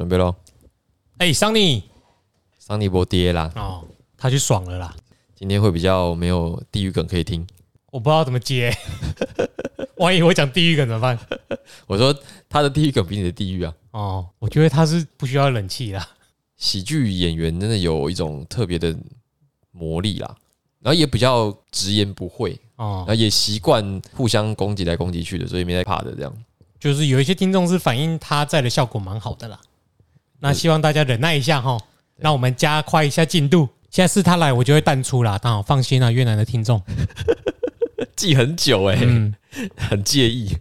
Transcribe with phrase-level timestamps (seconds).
[0.00, 0.34] 准备喽。
[1.18, 1.84] 哎，桑尼
[2.58, 3.84] 桑尼伯爹啦，哦，
[4.16, 4.96] 他去爽了啦，
[5.36, 7.46] 今天会比较没有地狱梗可以听。
[7.90, 8.74] 我不知道怎么接，
[9.98, 11.18] 万一我讲地狱梗怎么办？
[11.86, 12.18] 我说
[12.48, 13.74] 他的地狱梗比你的地狱啊。
[13.90, 16.08] 哦，我觉得他是不需要冷气啦。
[16.56, 18.96] 喜剧演员真的有一种特别的
[19.70, 20.34] 魔力啦，
[20.80, 26.34] 然后也比较直言不讳，哦然，后也习惯互相攻击来攻击去的，所以没在怕的这样。
[26.78, 29.60] 就是有一些听众是反映他在的效果蛮好的啦。
[30.42, 31.78] 那希望大家忍耐一下哈，
[32.16, 33.68] 让我们加快一下进度。
[33.90, 35.36] 下次他来，我就会淡出啦。
[35.38, 36.80] 当然放心啊，越南的听众，
[38.16, 39.34] 记很久哎、嗯，
[39.76, 40.56] 很介意。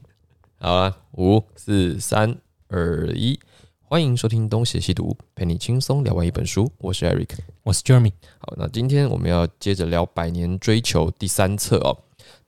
[0.60, 2.36] 好啊，五四三
[2.68, 3.40] 二一，
[3.84, 6.70] 欢迎收听《东邪西毒》，陪你轻松聊完一本书。
[6.80, 7.30] 我是 Eric。
[7.64, 8.12] 我是 Jeremy。
[8.40, 11.98] 好，那今天我们要接着聊《百年追求》第三册哦。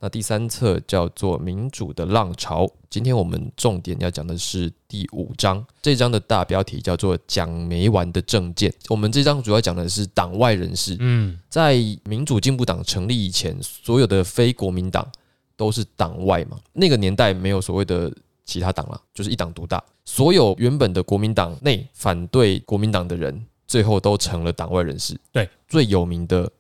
[0.03, 5.63] 那第三册叫做《民主的浪潮》，今天我们重点要讲的是第五章。
[5.79, 8.73] 这章的大标题叫做“讲没完的政见”。
[8.89, 15.07] 我们这章主要讲的是党外人士，嗯，在民主进步党成立以前，所有的非国民党
[15.55, 16.59] 都是党外嘛。
[16.73, 18.11] 那个年代没有所谓的
[18.43, 19.83] 其他党啦，就是一党独大。
[20.03, 25.15] 所有原本的国民党内反对国民党的人，最后都成了党外人士。
[25.31, 26.51] 对，最有名的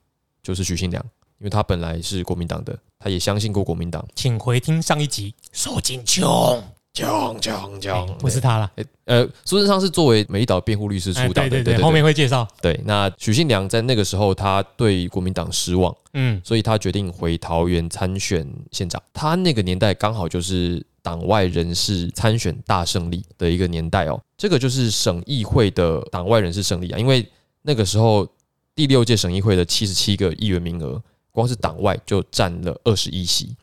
[0.43, 1.03] 就是许信良，
[1.39, 4.05] 因为他本来是国民党的，他也相信过国民党。
[4.15, 5.33] 请回听上一集。
[5.51, 6.63] 受尽穷，
[6.93, 8.71] 讲讲哎讲，不是他啦。
[9.05, 12.47] 呃，苏贞昌是作为美丽岛辩护律师出哎，道的，对对对，后面会介绍。
[12.61, 12.79] 对。
[12.85, 15.93] 那许信良在那个时候，他对国民党失望。
[16.13, 19.01] 嗯，所以他决定回桃园参选县长。
[19.13, 24.21] 他那个年代刚好就是党外人士参选大胜利的一个年代哦。
[24.37, 27.25] 这个就是省议会的党外人士胜利啊，因为
[27.61, 28.27] 那个时候
[28.75, 33.55] 第六届省议会的七十七个议员名额，光是党外就占了二十一席，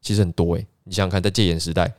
[0.00, 1.92] 其实很多诶、你想想看，在戒严时代，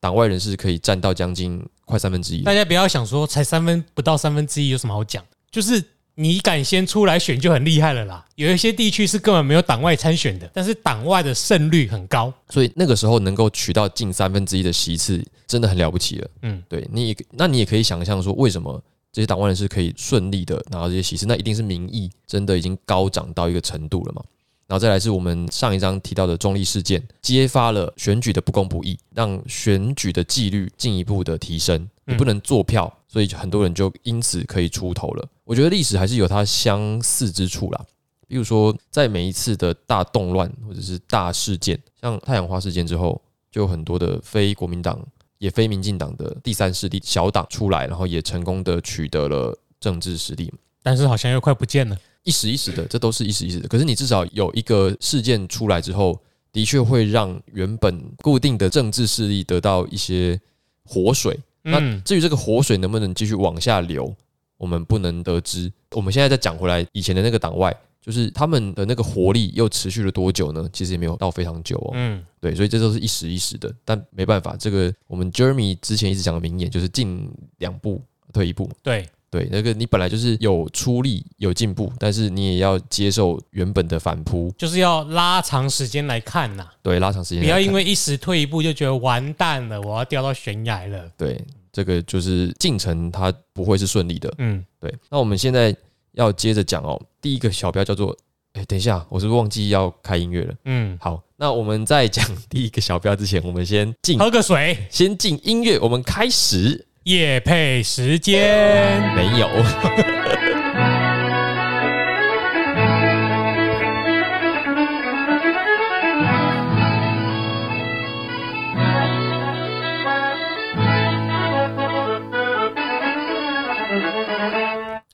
[0.00, 2.42] 党外人士可以占到将近快三分之一。
[2.42, 5.82] 大家不要想说才三分不到三分之一有什么好讲，就是
[6.14, 8.24] 你敢先出来选就很厉害了啦。
[8.36, 12.32] 有一些地区是根本没有党外参选的，但是党外的胜率很高。
[12.50, 16.30] 所以那个时候能够取到近三分之一的席次，真的很了不起了。
[16.42, 21.26] 嗯，对你，那你也可以想象说，为什么这些党外人士可以顺利的拿到这些席次？
[21.26, 24.22] 那一定是民意真的已经高涨到一个程度了嘛。
[24.66, 31.88] 然后再来是我们上一章提到的中立事件，揭发了选举的不公不义，让选举的纪律进一步的提升。
[32.06, 35.26] 你不能做票，所以很多人就因此可以出头了。
[35.44, 37.84] 我觉得历史还是有它相似之处啦。
[38.26, 43.20] 比如说，在每一次的大动乱或者是大事件，像太阳花事件之后，
[43.50, 44.98] 就有很多的非国民党
[45.38, 50.52] 也非民进党的第三势力小党出来，然后也成功的取得了政治实力，
[50.82, 51.96] 但是好像又快不见了。
[52.24, 53.68] 一时一时的，这都是一时一时的。
[53.68, 56.20] 可是你至少有一个事件出来之后，
[56.52, 60.40] 的确会让原本固定的政治势力得到一些
[60.84, 61.38] 活水。
[61.62, 64.14] 那嗯，至于这个活水能不能继续往下流，
[64.58, 65.72] 我们不能得知。
[65.92, 70.68] 我们现在再讲回来，以前的那个党外，就是他们的那个活力又持续了多久呢？
[70.72, 71.92] 其实也没有到非常久哦。
[71.94, 78.02] 嗯，对，所以这都是一时一时的，但没办法，这个我们 Jeremy 之前一直讲的名言就是进两步
[78.32, 78.70] 退一步。
[78.82, 87.42] 对，对，那个你本来就是有出力有进步，但是你也要接受原本的反扑，就是要拉长时间来看呐，对，拉长时间。
[87.42, 91.10] 不要因为一时退一步就觉得完蛋了，我要掉到悬崖了。
[91.18, 91.36] 对
[91.72, 94.32] 这个就是进程，它不会是顺利的。
[94.38, 95.74] 嗯，对，那我们现在
[96.12, 98.16] 要接着讲哦，第一个小标叫做，
[98.52, 100.54] 哎，等一下，我是不是忘记要开音乐了？
[100.66, 106.86] 嗯，好，那我们在讲 第一个小标之前，我们先进喝个水，先进音乐，我们开始。
[107.04, 109.02] 夜配时间。
[109.14, 109.46] 没有，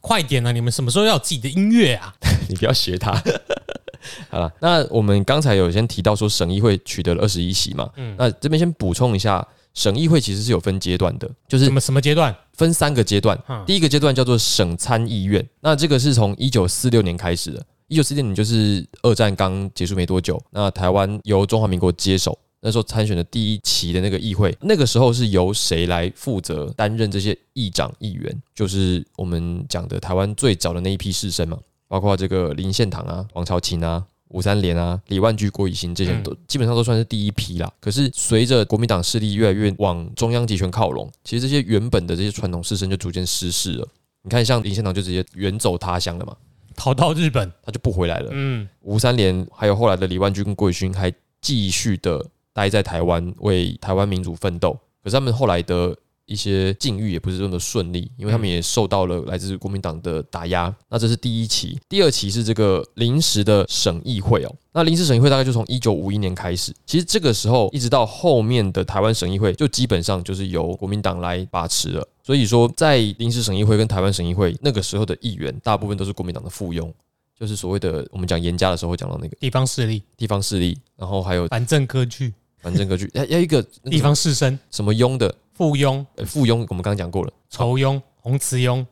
[0.01, 0.53] 快点啊！
[0.53, 2.15] 你们什么时候要有自己的音乐啊？
[2.49, 3.13] 你不要学他。
[4.31, 9.45] 好了，那我们刚才有先提到说省议会取得了二十一席嘛，嗯那这边先补充一下，
[9.75, 12.35] 省议会其实是有分阶段的，就是什么什么阶段？
[12.55, 13.65] 分三个阶段嗯。
[13.67, 17.65] 第一个阶段叫做省参议院，那这个是从一九四六年开始的。
[17.87, 28.43] 一九四六年就是二战刚结束没多久，那台湾由中华民国接手，那时候参选的第一期的那个议会，那个时候是由谁来负责担任这些议长、议员？
[28.55, 31.59] 就是我们讲的台湾最早的那一批士绅嘛，
[31.89, 34.05] 包括这个林献堂啊、王朝琴啊。
[34.31, 37.71] 吴三连啊、李万居、郭以新这些人都基本上都算是第一批啦。
[37.81, 43.87] 可是随着国民党势力越来越往中央集权靠拢，其实这些原本的这些传统士绅就逐渐失势了。
[44.23, 46.37] 你看，像林献堂就直接远走他乡了嘛，
[46.77, 47.51] 逃到日本。
[47.65, 48.31] 他就不回来了。
[48.33, 54.79] 嗯，吴三连还有后来的李万居跟郭以勋还继续的待在台湾为台湾民主奋斗。
[55.03, 55.97] 可是他们后来的
[56.31, 60.75] 一些境遇也不是这么顺利，因为他们也受到了来自国民党的打压。
[60.89, 64.55] 那这是第一期，第二期是这个临时的省议会哦。
[64.73, 72.07] 那临时省议会大概就从一九五一年开始，其实这个时候一直到后面的台湾省议会，就基本上就是由国民党来把持了。
[72.23, 76.89] 所以说，在临时省议会跟台湾省议会那个时候的议员，大部分都是国民党的附庸，
[77.37, 79.37] 就是所谓的我们讲严家的时候会讲到那个。
[79.41, 88.83] 地方势力、地方势力，然后还有反正割据、反正割据，要要一个地方士绅、什么庸的附庸、呃附庸，我们刚刚讲过了，仇庸、红词庸。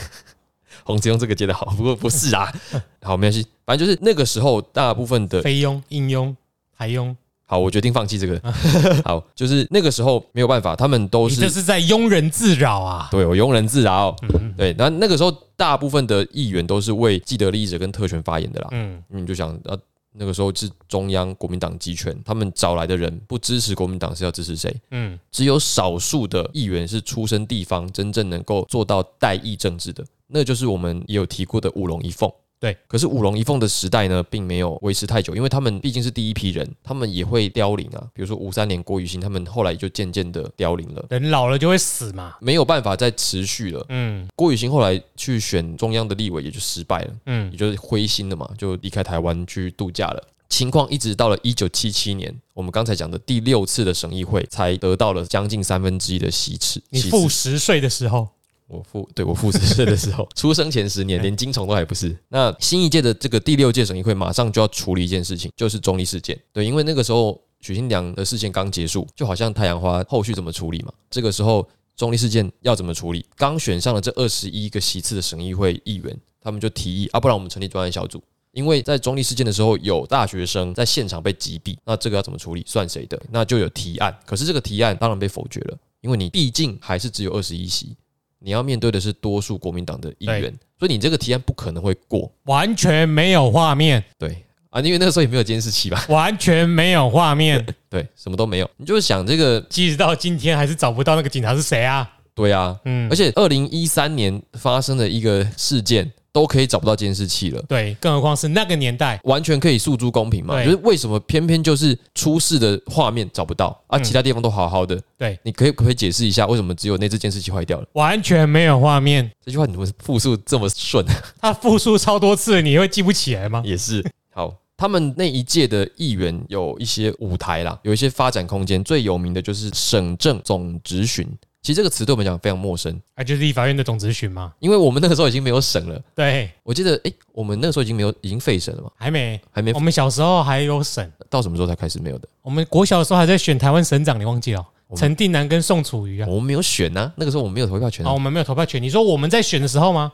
[0.84, 2.52] 洪慈庸这个接的好，不过不是啊，
[3.00, 6.36] 好没关系，反正就是那个时候大部分的非庸、应庸、
[6.76, 7.16] 台庸，
[7.46, 8.38] 好，我决定放弃这个。
[9.06, 13.08] 好，就是那个时候没有办法，他们都是你这是在庸人自扰啊！
[13.10, 14.14] 对我庸人自扰。
[14.34, 18.68] 嗯对，那那个时候大部分的议员都是为既得利益者跟特权发言的啦。
[18.72, 19.74] 嗯，你就想啊，
[20.12, 24.74] 那个时候是中央国民党集权，他们找来的人不支持国民党是要支持谁？
[24.90, 32.30] 嗯，只有少数的议员是出身地方，真正能够做到代议政治的，那就是我们也有提过的五龙一凤。
[32.62, 38.06] 对，可是五龙一凤的时代呢，并没有维持太久，因为他们毕竟是第一批人，他们也会凋零啊。
[38.14, 42.36] 比如说五三年郭雨欣，他们后来就渐渐的凋零了，人老了就会死嘛。
[42.40, 43.84] 没有办法再持续了。
[43.88, 50.22] 嗯郭雨欣后来去选中央的立委，也就失败了，嗯也就是灰心了嘛，就离开台湾去度假了。
[50.48, 56.80] 情况一直到了一九七七年，我们刚才讲的第六次的省议会，才得到了将近三分之一的席次。
[56.90, 58.28] 你负十岁的时候，
[58.72, 62.16] 我父对我父十岁的时候， 出生前十年连金虫都还不是。
[62.28, 66.38] 那新一届的这个第六届省议会马上就要处理一件事情，就是中立事件。
[66.52, 70.92] 对，因为那个时候许新良的事件刚结束，就好像太阳花后续怎么处理嘛。
[71.10, 73.24] 这个时候中立事件要怎么处理？
[73.36, 78.22] 刚选上了这二十一个席次的省议会议员，他们就提议啊，不然我们成立专案小组。
[78.52, 82.62] 因为在中立事件的时候，有大学生在现场被击毙，那这个要怎么处理？
[82.66, 83.18] 算谁的？
[83.30, 84.14] 那就有提案。
[84.26, 87.96] 可是这个提案当然被否决了，因为你毕竟还是只有二十一席，
[88.42, 92.30] 你要面对的是多数国民党的议员，所以你这个提案不可能会过。
[92.44, 96.04] 完全没有画面，对啊，因为那个时候也没有监视器吧？
[96.10, 98.68] 完全没有画面， 对，什么都没有。
[98.76, 102.10] 你就是想这个，即使到今天还是找不到那个警察是谁啊？
[102.34, 107.62] 对啊，嗯而，且二零一三年发生的一个事件都可以找不到监视器了。
[107.68, 110.54] 对，更何况是那个年代，完全可以诉诸公平嘛？
[110.54, 113.98] 对就是为什么偏偏就是出事的画面找不到啊？
[113.98, 117.86] 嗯其他地方都好好的，对，你可以可以解释一下为什么只有那只监视器坏掉了？
[117.92, 119.30] 完全没有画面。
[119.44, 121.04] 这句话你怎么复述这么顺？
[121.40, 123.62] 他复述超多次，你会记不起来吗？
[123.64, 124.54] 也是好。
[124.74, 128.82] 他们那一届的议员有一些舞台啦，有一些发展空间。
[128.82, 131.24] 最有名的就是省政总执询，
[131.62, 134.52] 其实这个词对我们讲非常陌生，啊，就是立法院的总咨询嘛。
[134.58, 136.02] 因为我们那个时候已经没有省了。
[136.12, 138.90] 对，我记得，诶，我们那个时候已经没有，已经废省了嘛？
[138.96, 142.28] 还没，还没我们小时候还有省，到什么时候才开始没有的？
[142.42, 144.66] 我们国小的时候还在选台湾省长，你忘记了？
[144.88, 146.26] 我们陈定南跟宋楚瑜啊。
[146.28, 148.18] 我们没有选呐、那个时候我们没有投票权、啊，啊我。
[148.18, 148.82] 们没有投票权。
[148.82, 150.12] 你说我们在选的时候吗？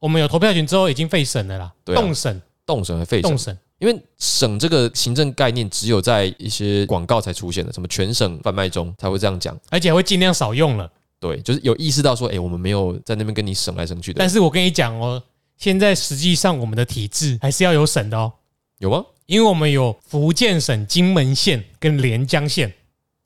[0.00, 3.56] 我们有投票权之后已经废省了啦，对啊动省，动省和废省动，省。
[3.80, 9.58] 因为省这个行政概念只有在一些广告才出现的，什么全省贩卖中才会这样讲。
[9.70, 10.88] 而且会尽量少用了。
[11.18, 15.22] 对，就是有意识到说，哎、我们没有在那边跟你省来省去的但，是我跟你讲哦，
[15.56, 18.32] 现在实际上我们的体制还是要有省的哦，
[18.78, 19.04] 有吗？
[19.26, 22.72] 因为我们有福建省金门县跟连江县，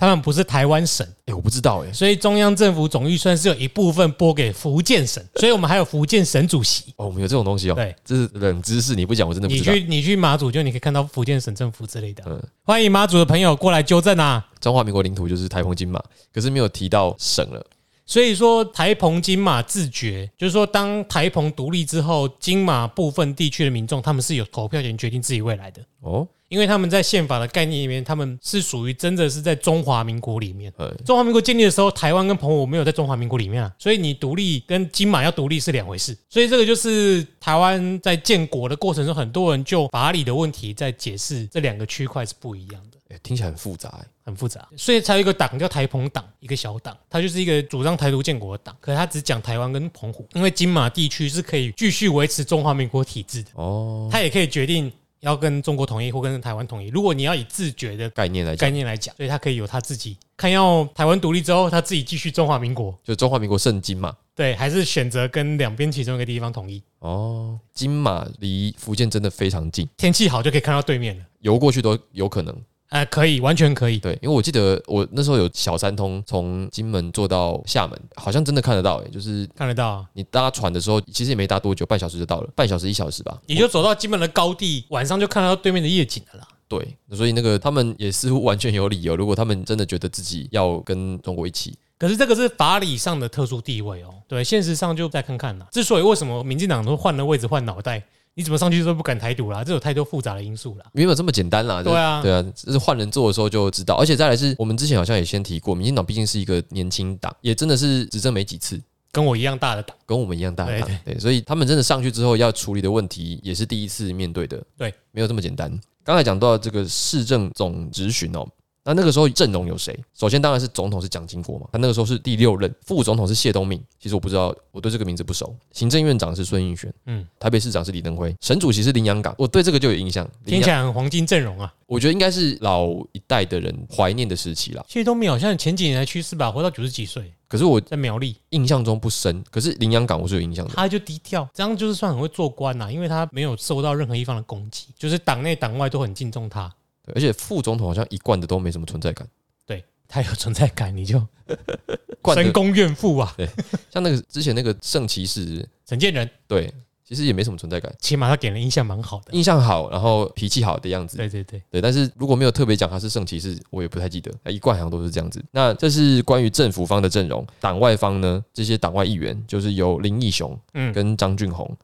[0.05, 6.93] 他们不是台湾省，哎、我不知道、哎，所以中央政府总预算是有一部分拨给福建省，所以我们还有福建省主席。
[6.97, 9.73] 哦，我们有这种东西哦，对，这是冷知识，你不讲我真的不知道。
[9.73, 12.23] 你去你去马祖，就你可以看到福建省政府之类的。
[12.27, 14.47] 嗯欢迎马祖的朋友过来纠正啊！
[14.59, 16.03] 中华民国领土就是台澎金马，
[16.33, 17.63] 可是没有提到省了。
[18.07, 30.73] 所以说，台澎金马自决，就是说，当台澎独立之后，金马部分地区的民众，他们是有投票权决定自己未来的，哦，因为他们在宪法的概念里面，他们是属于真的是在中华民国里面。
[30.77, 36.17] 呃，中华民国建立的时候，台湾跟澎湖没有在中华民国里面啊，所以你独立跟金马要独立是两回事。
[36.31, 42.99] 所以这个就是台湾在建国的过程中，很多人就法理的问题在解释这两个区块是不一样的。
[43.11, 54.91] 哎听起来很复杂、哎很复杂，所以才有一个党叫台澎党，一个小党，它就是一个主张台独建国的党，可是它只讲台湾跟澎湖，因为金马地区是可以继续维持中华民国体制的，哦，它也可以决定
[55.25, 56.89] 要跟中国统一或跟台湾统一。
[56.89, 64.15] 如果你要以自觉的概念来讲概，念来讲，所以他可以有他自己看要台湾独立之后，他自己继续中华民国，就中华民国圣经嘛。
[64.35, 66.83] 对，还是选择跟两边其中一个地方统一。
[66.99, 72.55] 哦，金马离福建真的非常近，天气好就可以看到对面了，游过去都有可能。
[72.95, 73.99] 呃，可以，完全可以。
[73.99, 83.37] 对，因为我记得我那时候有小三通从金门坐到厦门，好像真的看得到、哎，就是看得到啊，你搭船的时候，其实也没搭多久，半小时就到了，半小时一小时吧。
[83.47, 86.47] 你就走到金门的高地，晚上就看得到对面的夜景了啦。
[86.69, 95.67] 对，所以那个他们也似乎完全有理由，如果他们真的觉得自己要跟中国一起，可是这个是法理上的特殊地位哦，对，现实上就再看看啦。
[95.73, 99.63] 之所以为什么民进党都换了位置换脑袋，你怎么上去都不敢台独啦？
[99.63, 100.85] 这有太多复杂的因素啦。
[100.93, 101.83] 没有这么简单啦。
[101.83, 103.95] 对啊对啊，这是换人做的时候就知道。
[103.95, 108.81] 而且再来是我们之前好像也先提过，民进党毕竟是一个年轻党，也真的是执政没几次，
[109.13, 115.71] 跟我一样大的党，跟我们一样大的党对，对，所以他们真的上去之后要处理的问题也是第一次面对的，对，没有这么简单。
[116.03, 118.47] 刚才讲到这个市政总质询哦。
[118.85, 119.99] 那那个时候阵容有谁？
[120.13, 123.83] 首先当然是总统是蒋经国嘛，他那个时候是第六任，副总统是谢东闵。
[123.99, 125.57] 其实我不知道，我对这个名字不熟。
[125.73, 129.35] 行政院长是孙运璇，嗯，台北市长是李登辉，省主席是林洋港。
[129.39, 131.73] 我对这个就有印象，听起来很黄金阵容啊。
[131.87, 134.85] 我觉得应该是老一代的人怀念的时期啦。
[134.89, 137.33] 谢东闵好像前几年才去世吧，活到九十几岁。
[137.49, 140.75] 可是我在苗栗印象中不深，可是林洋港我是有印象的。
[140.75, 146.73] 他就低调，这样就是算很会做官呐，因为他没有受到任何一方的攻击，就是党内党外都很敬重他。
[147.05, 149.27] 对，而且副总统好像一贯的都没什么存在感。
[149.67, 151.25] 对他有存在感，你就
[152.35, 153.35] 神功怨妇啊。
[153.37, 153.49] 对，
[153.91, 156.73] 像那个之前那个圣骑士 陈建仁，对，
[157.07, 161.17] 其实也没什么存在感，起码他给人印象蛮好的，印象好，然后脾气好的样子。
[161.17, 164.33] 对对对对，但是如果没有特别讲他是圣骑士，我也不太记得。
[164.51, 165.45] 一贯好像都是这样子。
[165.51, 171.77] 那这是关于政府方的阵容，党外方呢，这些党外议员就是由林义雄嗯跟张俊宏，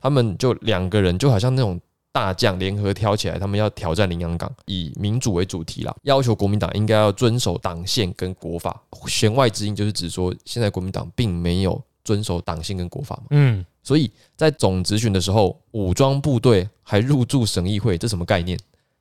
[0.00, 1.80] 他们就两个人就好像那种。
[2.18, 8.82] 大将联合挑起来，他们要挑战林洋港，以民主为主题啦，要求国民党应该要遵守党宪跟国法。
[9.06, 13.26] 弦外之音就是指说，现在国民党并没有遵守党宪跟国法嘛。
[13.30, 18.58] 嗯，所以在总执询的时候，武装部队还入驻省议会，这什么概念？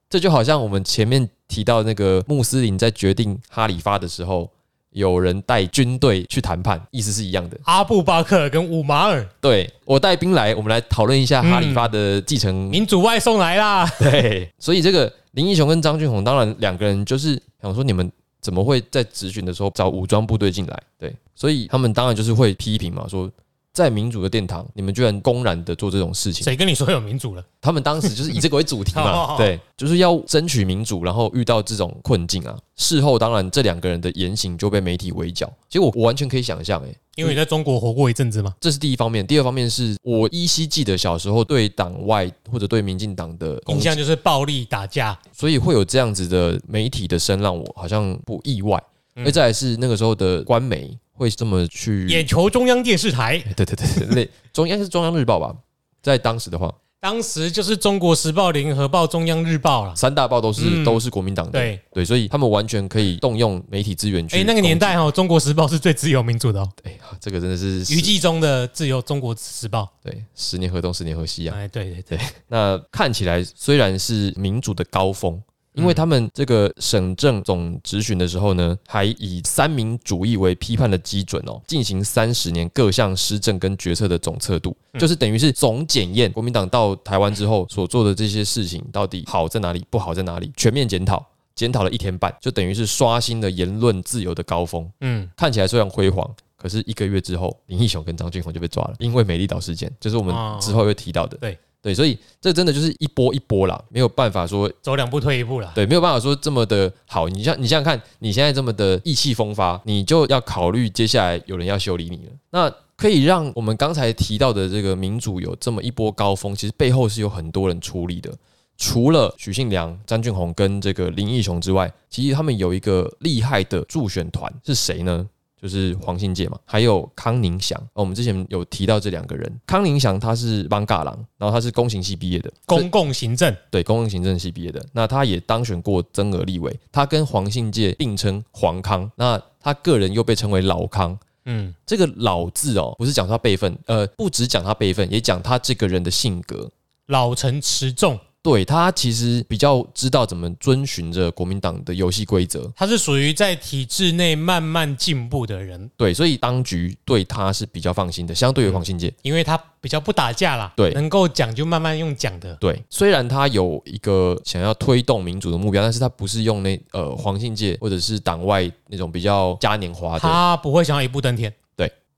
[0.08, 4.52] 这就好像我们前面提到那个穆斯林在决定哈里发的时候。
[4.98, 7.58] 有人带军队去谈判，意思是一样的。
[7.66, 12.54] 阿布巴克跟五马尔，对我带兵来，我们来讨论一下哈里发的继承。
[12.70, 13.88] 民主外送来啦！
[14.00, 18.12] 对，所以这个林英雄跟张俊宏，当然两个人就是想说，你们
[18.42, 20.84] 怎么会在执询的时候找武装部队进来？
[20.98, 23.32] 对，所以他们当然就是会批评嘛，说。
[23.78, 26.44] 在民主的殿堂，你们居然公然的做这种事情？
[26.44, 27.46] 谁跟你说有民主了？
[27.62, 32.58] 他们当时就是以这个为主题嘛， 对，就是要争取民主，然后遇到这种困境啊。
[32.76, 35.48] 事后当然这两个人的言行就被媒体围剿。
[35.70, 39.26] 其实我我完全可以想象，诶，因为你在中国活过一阵子嘛，这是第一方面。
[39.28, 48.82] 第二方面是我依稀记得小时候对党外或者对民进党的印象就是暴力打架，所以会有这样子的媒体的声让，我好像不意外。
[49.24, 50.98] 而再来是那个时候的官媒。
[51.18, 52.06] 会这么去？
[52.08, 55.56] 眼球中央电视台，对对对，那中央是中央日报吧？
[56.02, 64.38] 在当时的话，当时就是中国时报、联合报、中央日报了，三大报都是都是国民党的，对对，所以他们完全可以动用媒体资源去。
[64.38, 66.70] 哎，那个年代哈，中国时报是最自由民主的哦。
[66.84, 69.92] 哎，这个真的是余纪中的自由中国时报。
[70.02, 71.56] 对，十年河东，十年河西啊。
[71.58, 75.42] 哎，对对对，那看起来虽然是民主的高峰。
[75.78, 91.24] 因为他们这个省政总执询的时候呢，还以三民主义为批判的基准哦，进行三十年各项施政跟决策的总测度，就是等于是总检验国民党到台湾之后所做的这些事情到底好在哪里，不好在哪里，全面检讨，
[91.56, 94.90] 检讨了一天半，就等于是刷新了言论自由的高峰。
[95.02, 101.38] 嗯，看起来虽然辉煌，可是一个月之后，林义雄跟张俊宏就被抓了，因为美丽岛事件，就是我们之后会提到的。
[101.38, 101.58] 对。
[101.82, 105.72] 对，所以这真的就是一波一波啦，没有办法说走两步退一步了。
[105.74, 107.30] 对，没有办法说这么的好。
[107.30, 112.32] 你像你想想看，你现在这么的意气风发，你就要考虑接下来有人要修理你了。
[112.52, 118.34] 那可以让我们刚才提到的这个民主有这么一波高峰，其实背后是有很多人出力的。
[118.76, 125.28] 除了许信良、张俊宏跟这个林义雄之外，其实他们有一个厉害的助选团是谁呢？
[125.62, 127.82] 就是黄信介嘛，还有康宁祥。
[127.94, 129.60] 我们之前有提到这两个人。
[129.66, 134.86] 康宁祥他是邦嘎郎，然后他是公行系毕业的，公共行政对公共行政系毕业的。
[134.94, 139.12] 那他也当选过增额立委，他跟黄信介并称黄康。
[139.16, 141.18] 那他个人又被称为老康。
[141.46, 146.70] 嗯，这个老字哦，不是讲他辈分，呃，不只讲他辈分，也讲他这个人的性格，
[147.06, 148.20] 老成持重。
[148.48, 155.92] 对他其实比较知道怎么遵循着国民党的游戏规则，他是属于在体制内慢慢进步的人。
[155.98, 162.56] 对，所以当局对他是比较放心的，相对于黄信介，因为他比较不打架啦，对，能够讲就慢慢用讲的。
[162.56, 171.54] 对，虽然他有一个想要推动民主的目标，但是他不是用那呃黄信介或者是党外那种比较嘉年华的，他不会想要一步登天。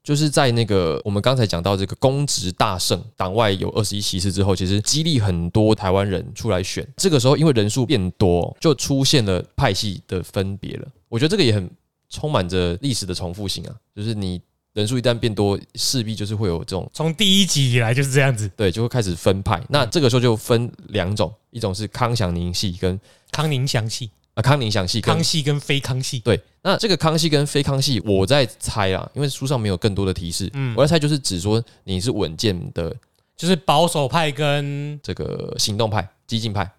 [0.02, 6.88] 就是在那个我们刚才讲到这个公职大胜，党外有二十一席次之后，其实激励很多台湾人出来选。
[6.98, 10.88] 这个时候，因为人数变多，就出现了派系的分别了。
[11.10, 11.70] 我觉得这个也很
[12.10, 13.76] 充满着历史的重复性啊。
[13.96, 14.42] 就是你
[14.74, 19.62] 人数一旦变多，势必就是会有这种从第一集以来就是这样子，对，就会开始分派。
[19.68, 23.00] 那这个时候就分两种，一种是康祥宁系跟
[23.32, 24.10] 康宁祥系。
[24.40, 32.96] 啊，康宁祥系康熙跟非康熙，对，那这个康熙跟非康熙，我在猜啊，因为书上没有更多的提示，嗯我在猜就是指说你是稳健的
[33.36, 36.70] 就是保守派跟这个行动派、激进派，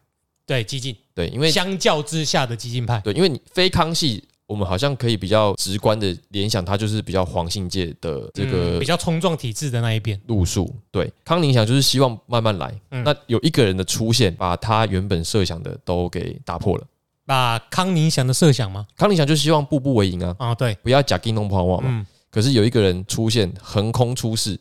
[0.47, 10.75] 对激进，对，因为相较之下的激进派，对，因为你非康熙，我们好像可以比较直观的联想，它就是比较黄信界的这嗯个比较冲撞体制的那一边，路数。
[10.90, 16.87] 对，康宁想就是希望慢慢来，嗯那有一个人的出现，把他原本设想的都给打破了。
[17.31, 18.85] 把康宁祥的设想吗？
[18.97, 21.89] 康宁祥就希望步步为营啊，啊，对，不要假金弄破话嘛。
[21.89, 24.59] 嗯可是有一个人出现，横空出世，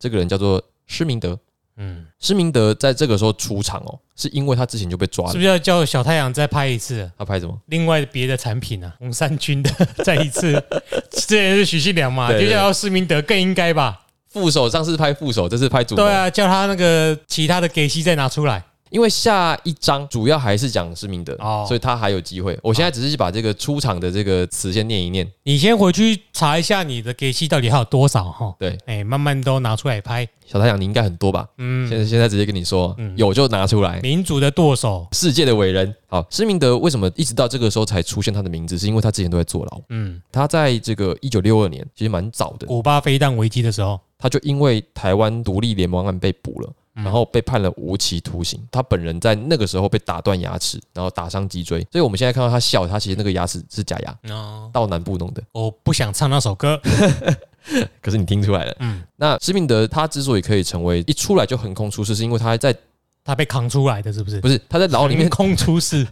[0.00, 1.38] 这个人叫做施明德。
[1.76, 5.30] 嗯，施明德在这个时候出场哦，是因为他之前就被抓了。
[5.30, 7.08] 是不是要叫小太阳再拍一次？
[7.16, 7.56] 他拍什么？
[7.66, 9.70] 另外别的产品啊，红三军的
[10.04, 10.52] 再一次，
[11.10, 14.00] 之前是许信良嘛，对对就叫施明德更应该吧？
[14.28, 16.02] 副手上次拍副手，这次拍主谋。
[16.02, 18.64] 对啊，叫他那个其他的给息再拿出来。
[18.90, 22.58] 因为下一章主要还是讲施明德，哦所以他还有机会。
[22.62, 25.30] 我现在只是把这个出场的这个词先念一念。
[25.42, 28.54] 你先回去查一下你的给息到底还有多少哈？
[28.58, 30.26] 对，哎，慢慢都拿出来拍。
[30.46, 31.46] 小太阳你应该很多吧？
[31.58, 34.00] 嗯，现在现在直接跟你说，嗯有就拿出来。
[34.00, 38.78] 民主的舵手，世界的伟人，好，施明德为什么一直到这个时候才出现他的名字？
[38.78, 39.80] 是因为他之前都在坐牢。
[39.90, 46.72] 嗯，他在这个一九六二年，其实蛮早的，古巴飞弹危机的时候，他就因为台湾独立联盟案被捕了。
[46.98, 55.42] 嗯然后被判了无期徒刑，他本人在那个时候被打断牙齿，然后打伤脊椎，所以我们现在看到他笑，他其实那个牙齿是假牙，哦，到南部弄的。
[55.52, 56.80] 我不想唱那首歌。
[58.00, 62.74] 可是你听出来了，嗯，那施明德他之所以可以成为一出来就横空出世，是因为他在
[63.22, 64.40] 他被扛出来的，是不是？
[64.40, 66.06] 不是他在牢里面横，空出世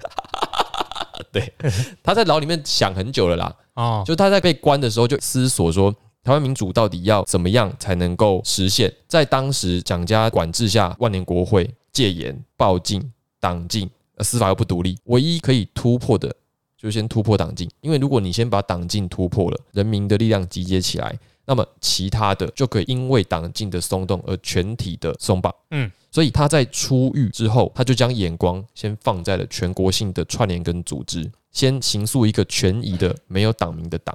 [1.33, 1.53] 对
[2.03, 3.55] 他在牢里面想很久了啦。
[3.75, 5.95] 哦，就他在被关的时候就思索说，
[6.27, 8.93] 台湾民主到底要怎么样才能够实现？
[9.07, 16.35] 在当时蒋家管制下，万年国会戒严、暴禁、党禁，呃司法又不独立，唯一可以突破的，
[16.77, 17.71] 就先突破党禁。
[17.81, 25.55] 因为如果你先把党禁突破了，人民的力量集结起来，那么其他的就可以因为党禁的松动而全体的松绑。
[25.71, 34.13] 嗯，所以他在出狱之后，他就将眼光先放在了全国性的串联跟组织，先行塑一个权宜的没有党名的党。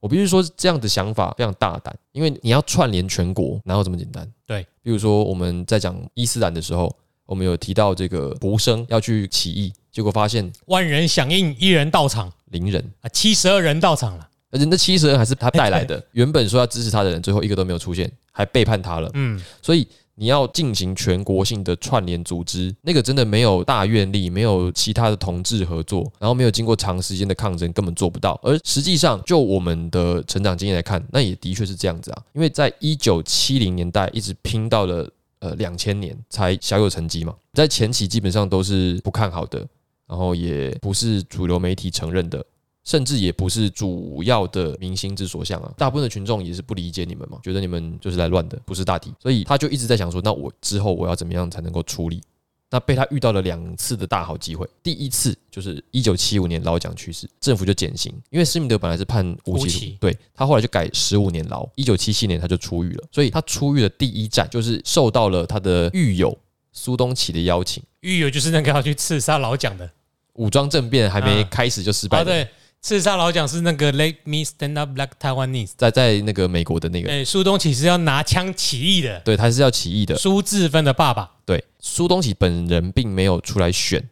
[0.00, 4.30] 我必须说，这样的想法非常大胆，因为你要串联全国，哪有这么简单？
[4.46, 6.94] 对，比如说我们在讲伊斯兰的时候，
[7.26, 14.28] 我们有提到这个胡生要去起义，结果发现万人响应，一人到场零人，啊，七十二人到场了。
[14.50, 19.10] 而且那七十人还是他带来的， 原本说要支持他的人，最后一个都没有出现，还背叛他了。
[19.12, 19.86] 嗯，所以
[20.18, 28.38] 你要进行全国性的串联组织，那个真的没有大愿力，没有其他的同志合作，然后没有经过长时间的抗争，根本做不到。
[28.42, 32.22] 而实际上，就我们的成长经验来看，那也的确是这样子啊。
[32.32, 39.64] 因为在一九七零年代一直拼到了呃两千年才小有成绩嘛，在前期基本上都是不看好的，
[40.08, 42.44] 然后也不是主流媒体承认的。
[42.88, 52.22] 甚至也不是主要的明星之所向啊，大部分的群众也是不理解你们嘛，觉得你们就是来乱的，不是大体，所以他就一直在想说，那我之后我要怎么样才能够处理？
[52.70, 66.34] 那被他遇到了两次的大好机会，第一次就是一九七五年老蒋去世，政府就减刑，因为施明德本来是判无期徒，对他后来就改十五年牢，一九七七年他就出狱了，所以他出狱的第一站就是受到了他的狱友
[66.72, 69.90] 苏东启的邀请，狱友就是那个要去刺杀老蒋的。
[70.34, 71.48] 武装政变还没啊。
[71.50, 72.48] 开始就失败哦，了，
[72.80, 75.72] 对，刺杀老蒋是那个 Let me stand up like Taiwanese。
[75.76, 81.30] 在在那个美国的那个，哎，苏东启是要拿枪起义的，对，他是要起义的，苏志芬的爸爸。
[81.44, 84.02] 对，苏东启本人并没有出来选，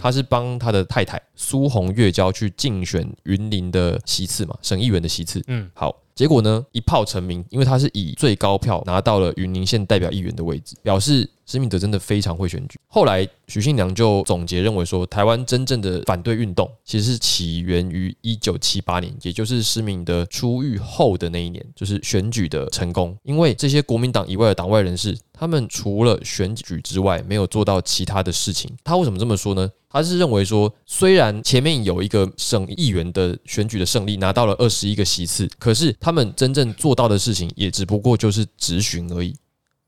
[0.00, 5.42] 他是帮他的太太苏红月娇去竞选云林的席次嘛，省议员的席次。
[5.46, 12.78] 嗯，好，结果呢一炮成名，因为他是以最高票拿到了云林县代表议员的位置，表示施明德真的非常会选举。
[12.88, 23.14] 后来许信良就总结认为说，台湾真正的反对运动其实是起源于一九七八年，也就是施明德出狱后的那一年，就是选举的成功。
[23.22, 28.74] 因为这些国民党以外的党外人士，他们除了选举之外，没有做到其他的事情。
[28.82, 29.70] 他为什么这么说呢？
[29.96, 39.34] 他是认为说，虽然前面有一个省议员的选举的胜利，拿到了二十一个席次，可是他们真正做到的事情，也只不过就是质询而已。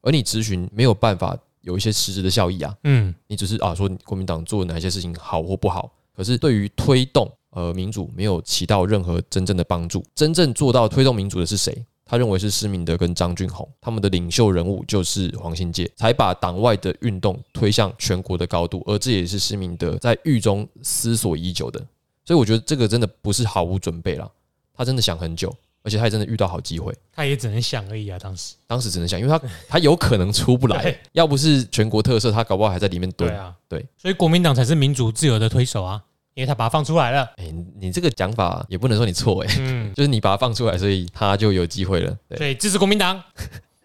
[0.01, 10.03] 而你质询没有办法有一些实质的效益啊，嗯，你只是啊说国民党做哪些事情好或不好，可是对于推动呃民主没有起到任何真正的帮助。
[10.15, 11.85] 真正做到推动民主的是谁？
[12.11, 21.79] 他认为是施明德跟张俊宏，他们的领袖人物就是黄信介，才把党外的运动推向全国的高度，而这也是施明德在狱中思索已久的。
[22.25, 24.27] 所以我觉得这个真的不是毫无准备啦，
[24.75, 26.95] 他真的想很久，而且他也真的遇到好机会。
[27.13, 28.55] 他也只能想而已啊，当时。
[28.67, 33.37] 当时只能想，因为他他有可能出不来，要不是全国特色，他搞不好还在里面蹲对。
[33.39, 36.03] 啊，对，所以国民党才是民主自由的推手啊，
[36.39, 37.29] 因为他把它放出来了。
[37.37, 42.17] 哎、你你这个讲法也不能说你错哎、嗯， 就是你把它放出来，所以他就有机会了。
[42.29, 43.21] 对，所以支持国民党。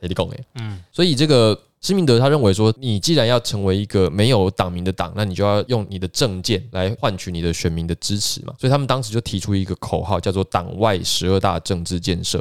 [0.01, 8.53] 哎，你讲哎，嗯，所以这个施明德他认为说，你既然要成为一个没有党名的党，那你就要用你的政见来换取你的选民的支持嘛。
[8.59, 12.39] 所以他们当时就提出一个口号，叫做“党外十二大政治建设”，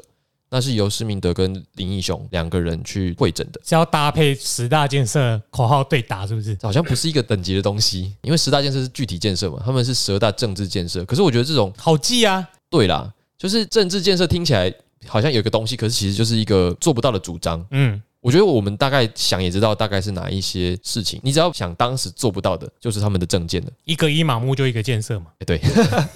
[0.54, 3.58] 那是由施明德跟林义雄两个人去会诊的。
[3.64, 6.54] 是要搭配十大建设口号对打，是不是？
[6.60, 11.02] 好像不是一个等级的东西，因为十大建设是具体建设嘛，他们是十二大政治建设。
[11.06, 14.70] 可是我觉得这种好记啊，对啦，就是政治建设听起来
[15.06, 17.66] 好像有一个东西，可是其实就是一个做不到的主张。
[17.70, 23.70] 嗯，我觉得我们大概想也知道大概是哪一些事情，你只要想当时做不到的，就是他们的政见了。
[23.84, 25.28] 一个一马目就一个建设嘛。
[25.38, 25.58] 哎，对，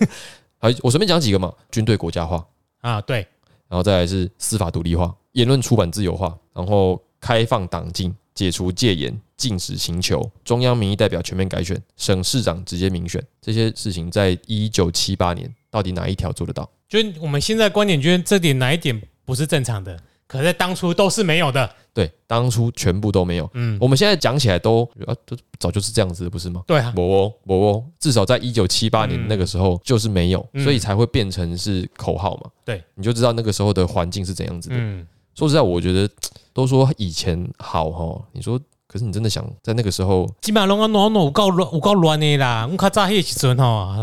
[0.60, 2.46] 好，我随便讲几个嘛，军队国家化，
[2.82, 3.26] 啊，对，
[3.68, 16.70] 然后再来是司法独立化、言论出版自由化，然后开放党禁、解除戒严、禁止刑求、中央民意代表全面改选、省市长直接民选，这些事情在一九七八年到底哪一条做得到？
[16.88, 21.68] 就我们现在观点觉得这点哪一点不是正常的，可是当初都是没有的。
[21.94, 23.48] 对，当初全部都没有。
[23.54, 26.62] 嗯，我们现在讲起来都啊，都早就是这样子的，不是吗？
[26.66, 32.50] 对啊，我哦，我哦，至少在一九七八年嗯那个时候就是没有，嗯所以才会变成是口号嘛。
[32.66, 34.74] 对，你就知道那个时候的环境是怎样子的。
[34.78, 36.06] 嗯，说实在，我觉得
[36.52, 42.68] 都说以前好哈，你说，可是你真的想在那个时候，基本上拢啊暖暖有够乱有够乱的啦。
[42.70, 43.96] 我卡早黑时阵吼，啊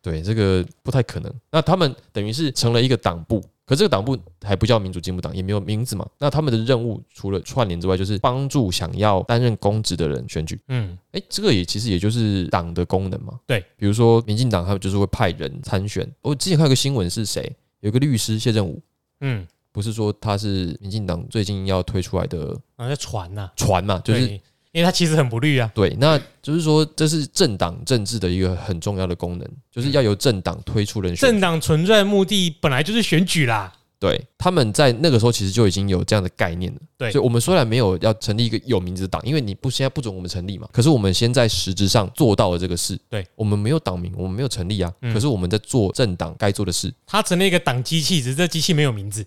[0.00, 1.32] 对这个不太可能。
[1.50, 6.04] 那他们等于是成了一个党部，可这个党部还不叫民主进步党，也没有名字嘛。
[6.18, 10.58] 那他们的任务除了串联之外，就是帮助想要担任公职的人选举。
[10.66, 13.38] 嗯，哎，这个也其实也就是党的功能嘛。
[13.46, 16.04] 对，比如说民进党他们就是会派人参选。
[16.20, 18.82] 我之前看有个新闻是谁，有个律师谢振武，
[19.20, 25.70] 嗯，不是说他是民进党最近要推出来的然后在传呐，船嘛，就是对因为他其实很不绿啊。
[25.74, 31.40] 对，那就是说这是政党政治的一个很重要的功能，就是要由政党推出人选政。
[31.40, 33.72] 党存在的目的本来就是选举啦。
[33.98, 36.80] 对，他们在那个时候其实就已经有这样的概念了。
[36.96, 42.98] 对所以我们虽然没有要成立一个有名字的党，因为你不现在不准我们成立嘛，可是我们先在实质上做到了这个事。
[43.10, 46.90] 对，我们没有党名，我们没有成立啊，嗯可是我们在做政党该做的事。
[47.06, 49.22] 他成立一个党机器，只是这机器没有名字。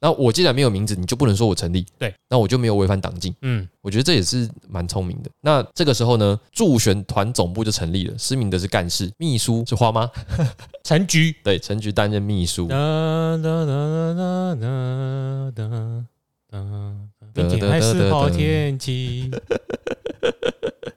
[0.00, 1.84] 那我既然没有名字，你就不能说我成立。
[1.98, 3.34] 对，那我就没有违反党禁。
[3.42, 5.30] 嗯，我觉得这也是蛮聪明的。
[5.40, 10.08] 那这个时候呢，助选团总部就成立了，施明德是干事，秘书是花妈，
[10.84, 11.34] 陈菊。
[11.42, 12.68] 对，陈菊担任秘书。
[12.68, 12.76] 哒
[13.42, 16.04] 哒哒哒哒哒
[16.50, 16.94] 哒，
[17.34, 19.30] 明天还是好天气。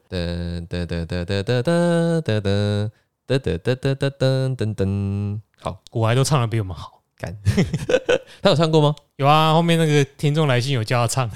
[0.10, 2.90] 噔噔噔噔噔噔噔噔
[3.28, 5.40] 噔噔噔噔噔噔。
[5.60, 7.01] 好，古玩都唱的比我们好。
[7.22, 7.38] 干。
[8.42, 8.96] 他有唱过吗？
[9.18, 11.30] 有啊，后面那个听众来信有叫他唱。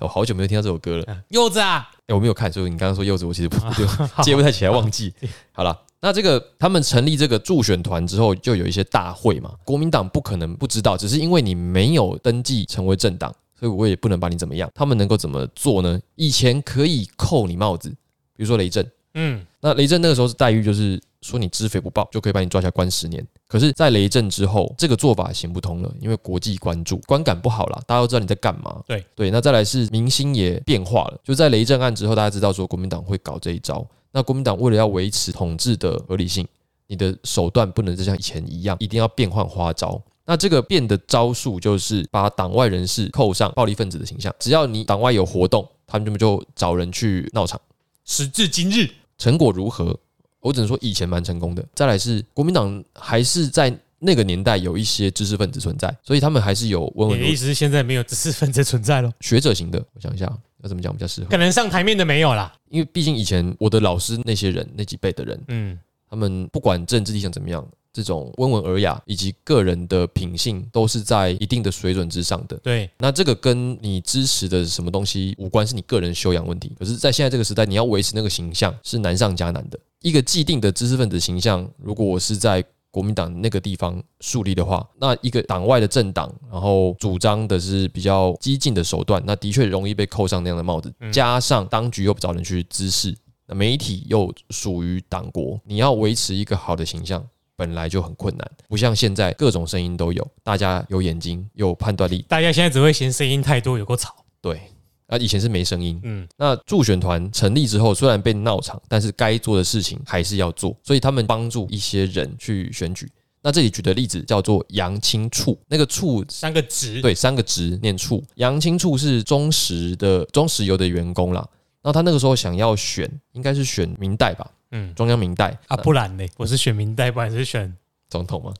[0.00, 1.04] 我 好久没有听到这首歌了。
[1.06, 3.84] 哎、柚子啊，我没有看，所以你刚刚说柚子，我其实不就
[4.22, 5.12] 接不太起来，忘记。
[5.52, 9.52] 好了，那这个他们成立这个助选团之后，就有一些大会嘛。
[9.64, 14.70] 国民党不可能不知道，只是因为你没有登记成为政党，所以我也不能把你怎么样。
[14.74, 16.00] 他们能够怎么做呢？
[16.14, 17.90] 以前可以扣你帽子，
[18.34, 18.88] 比如说雷震。
[19.16, 23.26] 嗯，那雷震那个时候是待遇，就是说你知匪不报就可以把你抓起来关十年。
[23.48, 28.82] 可是，在雷震之后，这个做法行不通了，因为国际关注、观感不好啦，大家都知道你在干嘛。
[28.86, 33.86] 对对，那再来是民心也变化了，就在雷震案之后，大家知道说国民党会搞这一招。
[34.12, 36.46] 那国民党为了要维持统治的合理性，
[36.88, 40.00] 你的手段不能再像以前一样，一定要变换花招。
[40.26, 47.58] 那这个变的招数就是把党外人士扣上暴力分子的形象，只要你党外有活动，他们就找人去闹场。
[48.04, 49.98] 时至今日，成果如何？
[50.44, 51.64] 我只能说以前蛮成功的。
[51.74, 59.10] 再来是国民党还是在那个年代有一些知识分子存在，所以他们还是有温文儒你的意思是现在没有知识分子存在了？
[59.20, 59.82] 学者型的。
[59.94, 60.26] 我想一下
[60.62, 62.52] 要怎么讲比较适合，可能上台面的没有啦。
[62.68, 65.78] 因为毕竟以前我的老师那些人那几辈的人，嗯，
[66.10, 72.56] 他们不管政治立场怎么样，这种温文尔雅以及个人的品性都是在一定的水准之上的。
[72.56, 76.72] 对，那这个跟你支持的什么东西无关，是你个人修养问题。
[76.76, 79.78] 可是，在现在这个时代，你要维持那个形象是难上加难的。
[80.02, 90.92] 一个既定的知识分子形象，如果我是在国民党那个地方树立的话，那一个党外的政党，然后主张的是比较激进的手段，那的确容易被扣上那样的帽子。
[91.12, 97.24] 加上当局又不找人去滋事，那媒体又属于党国，你要维持一个好的形象。
[97.56, 104.14] 本来就很困难，不像现在各种声音都有，大家有眼睛，有判断力，大家现在只会嫌声音太多，有够吵。
[104.40, 104.60] 对，
[105.06, 106.00] 啊，以前是没声音。
[106.02, 113.10] 嗯，那助选团成立之后，虽然被闹场，但是该做的事情还是要做，所以他们帮助一些人去选举。
[113.40, 121.46] 那这里举的例子叫做杨清处，那个处三个直，对三个直念处，杨清处是中石的中石油的员工啦。
[121.82, 124.50] 那他那个时候想要选，应该是选明代吧？
[124.74, 126.26] 嗯中央民代啊，不然呢？
[126.36, 127.74] 我是选民代，不然是选
[128.10, 128.52] 总统嘛。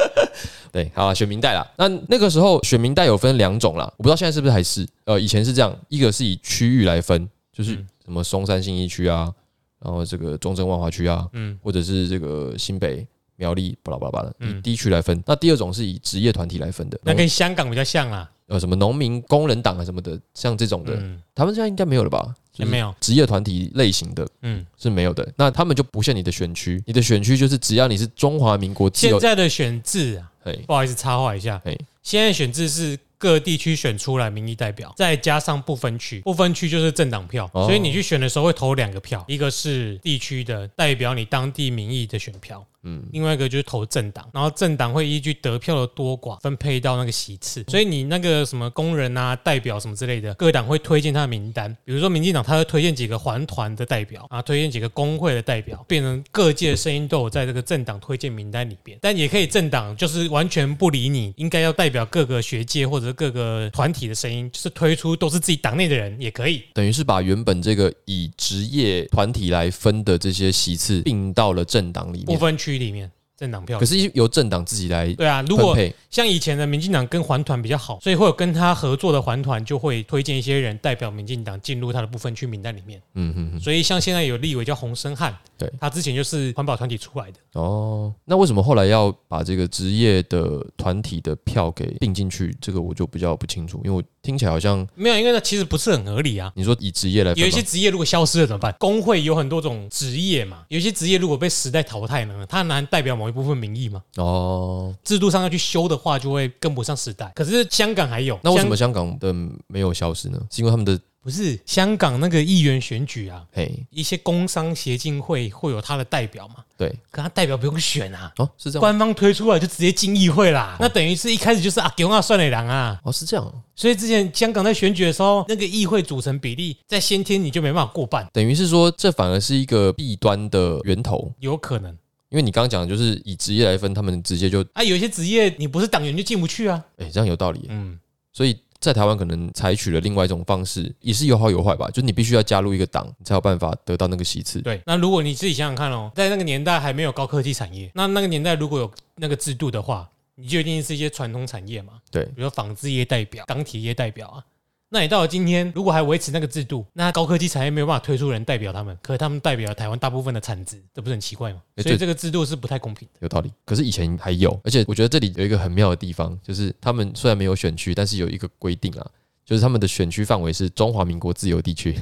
[0.70, 1.66] 对，好啊，选民代啦。
[1.78, 4.86] 那那个时候选民代有分两种啦，我不知道现在是不是还是。
[5.04, 9.32] 呃，以前是这样，一个是以区域来分，就是嗯什么松山新一区啊，
[9.80, 15.22] 然后这个中正万华区啊，嗯或者是这个新北苗栗巴拉巴拉巴拉的，以嗯地区来分。
[15.26, 18.30] 那第二种是以职业团体来分的，那跟香港比较像啊。
[18.48, 22.32] 呃什么农民工人党啊什么的，像这种的，嗯，他们现在应该没有了吧？
[22.56, 22.94] 就是没有。
[23.00, 25.30] 职业团体类型的嗯，是没有的。
[25.36, 31.60] 那他们就不限你的选区，你的选区就是只要你是中华民国现，在的选制啊，嘿，不好意思插话一下。
[31.64, 37.64] 嘿，现在选制是各地区选出来民意代表，再加上不分区，不分区就是政党票，哦。
[37.66, 66.62] 所以你去选的时候会投两个票，一个是地区的代表你当地民意的选票，嗯，另外一个就是投政党，然后政党会依据得票的多寡分配到那个席次，所以你那个什么工人啊、代表什么之类的，各党会推荐他的名单，比如说民进党他会推荐几个环团的代表啊，推荐几个工会的代表，变成各界的声音都有在这个政党推荐名单里边，但也可以政党就是完全不理你，应该要代表各个学界或者各个团体的声音，就是推出都是自己党内的人也可以。
[66.72, 73.15] 等于是把原本这个以职业团体来分的这些席次并到了政党里面，不分区里面。
[73.36, 73.86] 政党票可。
[73.86, 75.76] 是由政党自己来对啊，如果。
[76.08, 82.98] 像以前的民进党跟环团比较好，所以会有跟他合作的环团就会推荐一些人代表民进党进入他的部分区名单里面。
[83.14, 83.60] 嗯嗯嗯。
[83.60, 87.38] 所以像现在有立委叫洪生汉，对他之前就是环保团体出来的。
[87.52, 92.56] 哦，那为什么后来要把这个职业的团体的票给并进去？
[92.62, 96.50] 这个我就比较不清楚，因为我听起来好像没有，因为那其实不是很合理啊。
[96.56, 98.74] 你说以职业来有一些职业如果消失了怎么办？
[98.78, 104.02] 工会有很多种职业嘛，有一些职业如果被时代淘汰呢，它难代表某一部分民意嘛。
[104.16, 107.30] 哦，制度上要去修的话，就会跟不上时代。
[107.34, 109.34] 可是香港还有，那为什么香香港的
[109.66, 110.40] 没有消失呢？
[110.48, 113.44] 是因为他们的不是香港那个议员选举啊？
[113.52, 116.56] 嘿，一些工商协进会会有他的代表嘛？
[116.76, 120.76] 对，可他代表不用选啊，哦，是这样，官方推出来就直接进议会啦。
[120.78, 123.00] 那等于是一开始就是啊，给我算了狼啊。
[123.02, 131.96] 哦，是这样哦，所以之前香港在选举的时候，那个议会组成比例在先天你就没办法过半，等于是说这反而是一个弊端的源头，有可能
[132.28, 134.82] 因为你刚刚讲的就是以职业来分，他们直接就，啊。
[134.82, 136.84] 有一些职业你不是党员就进不去啊。
[136.96, 137.98] 哎，这样有道理，嗯，
[138.32, 144.60] 所以在台湾可能采取了另外一种方式，也是有好有坏吧，就是你必须要加入一个党，你才有办法得到那个席次。
[144.60, 144.80] 对。
[144.84, 154.44] 那如果你自己想想看哦，在那个年代还没有高科技产业，那那个年代如果有那个制度的话，你就一定是一些传统产业嘛，对，比如说纺织业代表、钢铁业代表啊。
[154.88, 161.60] 那你到了今天，如果还维持那个制度，那高科技产业没有办法推出人代表他们，可是他们代表了台湾大部分的产值，这不是很奇怪吗？
[161.78, 163.18] 所以这个制度是不太公平的。
[163.20, 163.52] 有道理。
[163.64, 169.10] 可是以前还有，而且我觉得这里有一个很妙的地方，就是他们虽然没有选区，但是有一个规定啊，
[169.44, 171.98] 就是他们的选区范围是中华民国自由地区。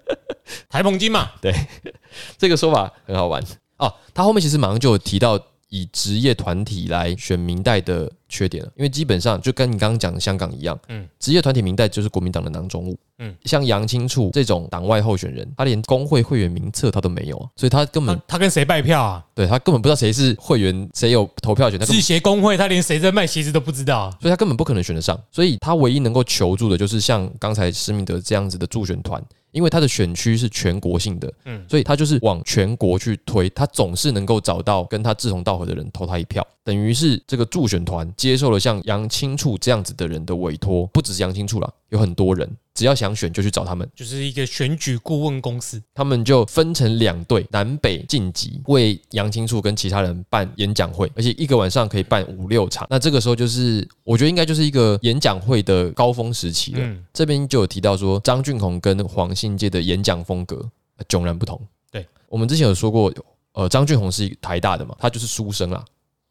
[0.68, 1.54] 台澎金嘛，对
[2.36, 3.42] 这个说法很好玩
[3.78, 3.92] 哦。
[4.12, 11.00] 他后面其实马上就有提到以职业团体来选民代的缺点了，因为基本上就跟你刚刚讲的香港一样，嗯。
[11.00, 13.30] 嗯，职业团体名代就是国民党的囊中物，嗯。
[13.30, 19.24] 嗯，像杨清处这种党外候选人，他连工会会员名册他都没有啊，所以他根本他他跟谁拜票啊？
[19.34, 24.10] 对他根本不知道谁是会员，谁有投票权，他根制本协工会，他连谁在卖鞋子都不知道啊。
[24.20, 45.82] 所以他根本不可能选得上，所以他唯一能够求助的就是像刚才施明德这样子的助选团，因为他的选区是全国性的，嗯嗯，所以他就是往全国去推，他总是能够找到跟他志同道合的人投他一票，等于是这个助选团接受了像杨清处这样子的人的委托，不只是杨清处啦，有很多人，只要想选就去找他们，就是一个选举顾问公司。
[45.94, 52.86] 他们就分成两队，南北晋级，为杨清处跟其他人办演讲会，而且一个晚上可以办五六场。
[52.90, 56.80] 那这个时候就是，我觉得应该就是一个演讲会的高峰时期了。
[56.82, 60.56] 嗯，这边就有提到说，张俊宏跟黄信介的演讲风格
[60.98, 61.58] 呃迥然不同。
[61.90, 63.10] 对我们之前有说过，
[63.52, 65.82] 呃，张俊宏是台大的嘛，他就是书生啦，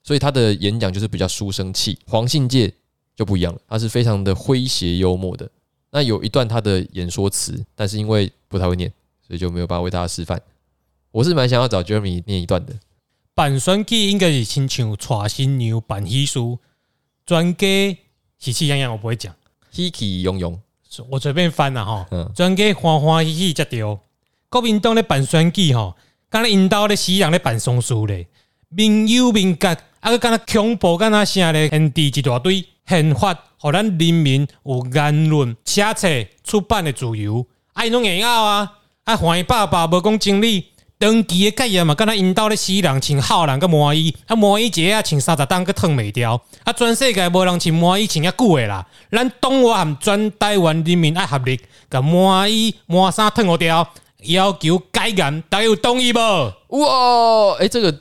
[0.08, 2.00] 所以他的演讲就是比较书生气。
[2.08, 2.74] 黄信介
[3.14, 5.50] 就不一样了，他是非常的诙谐幽默的。
[5.92, 8.90] 那有一段他的演说词，但是因为不太会念，
[9.28, 10.42] 所以就没有办法为大家示范。
[11.12, 12.74] 我是蛮想要找 Jeremy 念一段的。
[13.36, 16.40] 办选举应该是亲像娶新娘办喜事，
[17.26, 17.68] 专家
[18.40, 19.36] 喜气洋洋，我不会讲
[19.74, 20.58] ，Hiki 庸庸，
[21.10, 22.06] 我随便翻了吼。
[22.12, 23.82] 嗯，专家欢欢喜喜才对。
[24.48, 25.98] 国民党咧办选举吼，
[26.30, 28.28] 敢若因兜咧死人咧办丧事嘞，
[28.70, 36.08] 民有民格，啊个敢若恐怖敢若啥咧，限制一大堆宪法，互咱人民有言论、写册、
[36.44, 40.68] 出版的自由，啊因拢会晓啊，啊欢喜爸爸无讲真理。
[41.00, 48.84] 长期的戒严嘛，敢若因兜咧死人穿孝人甲麻衣，啊满衣一下穿三十档个烫袂掉，啊全世界无人穿满衣穿遐久的啦。
[49.12, 53.88] 咱党我含全台湾人民爱合力，甲满衣满衫烫互掉，
[54.24, 56.20] 要求改革，大家有同意不？
[56.20, 57.96] 哇，哎，这个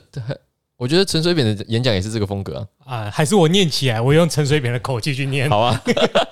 [0.77, 2.67] 我觉得陈水扁的演讲也是这个风格啊。
[2.85, 5.49] 啊，还是我念起来，我用陈水扁的口气去念。
[5.49, 5.81] 好啊，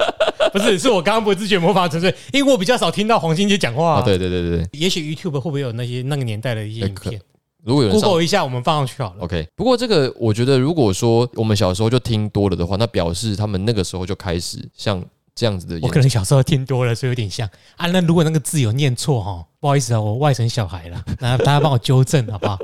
[0.53, 4.01] 不是，是我刚刚不自觉模仿陈水，因为我比较少听到黄金杰讲话。
[4.01, 7.19] 对对对对对，也许 YouTube 会不会有那些那个年代的一些影片？
[7.63, 9.23] 如果有人 Google 一下，我们放上去好了。
[9.23, 9.47] OK。
[9.55, 15.03] 不过这个，我觉得如果说我们小时候就听多了的话，那表示他们那个时候就开始像
[15.33, 15.79] 这样子的。
[15.81, 17.87] 我可能小时候听多了，所以有点像啊。
[17.87, 22.59] 那如果那个字有念错哈，不好意思啊，我外省小孩了，那大家帮我纠正好不好？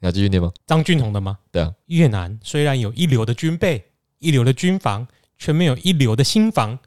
[0.00, 0.52] 你要继续念吗？
[0.66, 1.38] 张俊宏的吗？
[1.50, 1.72] 对啊。
[1.86, 3.84] 越南虽然有一流的军备、
[4.18, 5.06] 一流的军防，
[5.36, 6.78] 却没有一流的心防。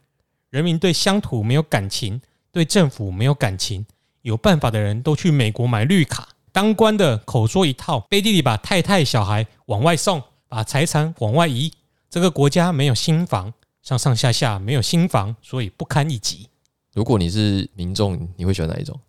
[0.50, 2.21] 人民对乡土没有感情，
[2.52, 3.86] 对政府没有感情。
[4.21, 6.30] 有办法的人都去美国买绿卡。
[6.52, 11.71] 当官的口说一套，背地里把太太小孩往外送，把财产往外移。
[12.10, 16.47] 这个国家没有新房，上上下下没有新房，所以不堪一击。
[16.93, 19.00] 如果你是民众，你会选哪一种？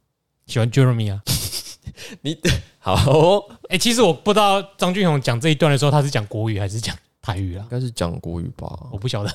[0.47, 1.23] 喜欢 Jeremy 啊？
[2.23, 2.37] 你
[2.79, 2.95] 好，
[3.69, 7.63] 哎，其实我不知道张俊宏讲这一段的时候，他是讲国语还是讲台语啊？
[7.63, 8.67] 应该是讲国语吧？
[8.91, 9.33] 我不晓得，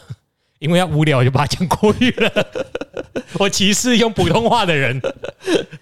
[0.59, 2.31] 因为要无聊就把他讲国语了。
[3.39, 5.01] 我歧视用普通话的人。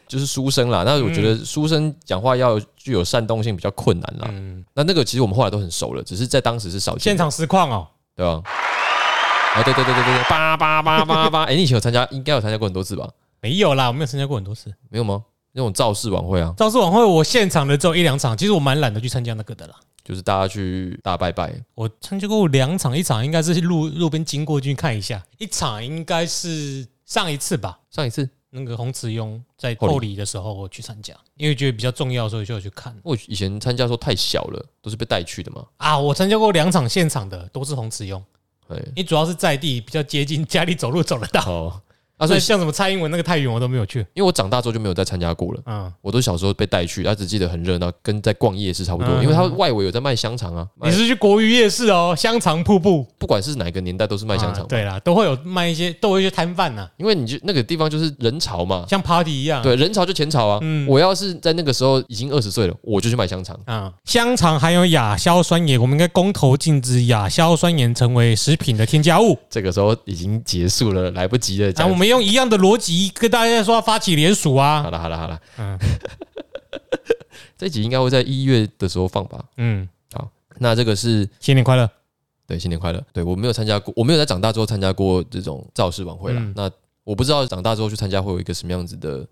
[0.07, 4.27] 就是书生啦，那我觉得书生讲话要具有煽动性比较困难啦。
[4.29, 7.01] 嗯那那个其实我们后来都很熟了，只是在当时是少见。
[7.01, 8.41] 现场实况哦，对吧？
[9.55, 13.09] 啊，对对对对对对，八八八八八， 哎，你以前有参加，应该有参加过很多次吧？
[13.41, 15.23] 没有啦，我没有参加过很多次，没有吗？
[15.55, 19.75] 那种造势晚会啊，造势晚会我现场的只有一两场，其实我蛮懒得去参加那个的啦。
[20.03, 28.29] 就是大家去大拜拜，我参加过两场，一场应该是路路边经过去看一下，一场应该是上一次吧，上一次。
[28.57, 32.95] 那个洪慈庸在后礼的时候，我去参加，因为觉得比较重要，所以就要去看。
[33.03, 35.65] 我以前参加时候太小了，都是被带去的嘛。
[35.75, 38.21] 啊，我参加过两场现场的，都是洪慈庸。
[38.65, 41.81] 对，你主要是在地比较接近，家里走路走得到。
[42.17, 45.62] 啊，所以像什么蔡英文那个太远，我都没有去，因为我长大之后就没有再参加过了。
[45.65, 49.21] 嗯，我都小时候被带去，他只记得很热闹，跟在逛夜市差不多。
[49.21, 50.65] 因为他外围有在卖香肠啊。
[50.82, 54.65] 你是去国语夜市哦，香肠瀑布，不管是哪个年代都是卖香肠。
[54.67, 56.88] 对啦，都会有卖一些，都有一些摊贩呐。
[56.97, 59.62] 因为你就那个地方就是人潮嘛，像 party 一样。
[59.62, 60.60] 对，人潮就钱潮啊。
[60.62, 63.91] 嗯，我要是在那个时候已经二十岁了，我就去卖香肠啊。
[64.06, 69.38] 香肠含有亚硝酸盐，我们应该公投禁止亚硝酸盐成为食品的添加物。
[69.49, 71.73] 这个时候已经结束了，来不及了。
[71.75, 73.11] 啊，我们用一样的逻辑。
[73.13, 74.83] 跟大家说发起联署啊！
[74.83, 75.79] 好了好了好了，嗯，
[77.57, 79.43] 这集应该会在一月的时候放吧？
[79.57, 81.89] 嗯，好，那这个是新年快乐，
[82.47, 83.03] 对，新年快乐。
[83.13, 86.41] 对我没有参加过，我没有在长大之后参加过这种造势晚会了。
[86.55, 86.69] 那
[87.03, 89.25] 我不知道长大之后去参加会有一个什么样子的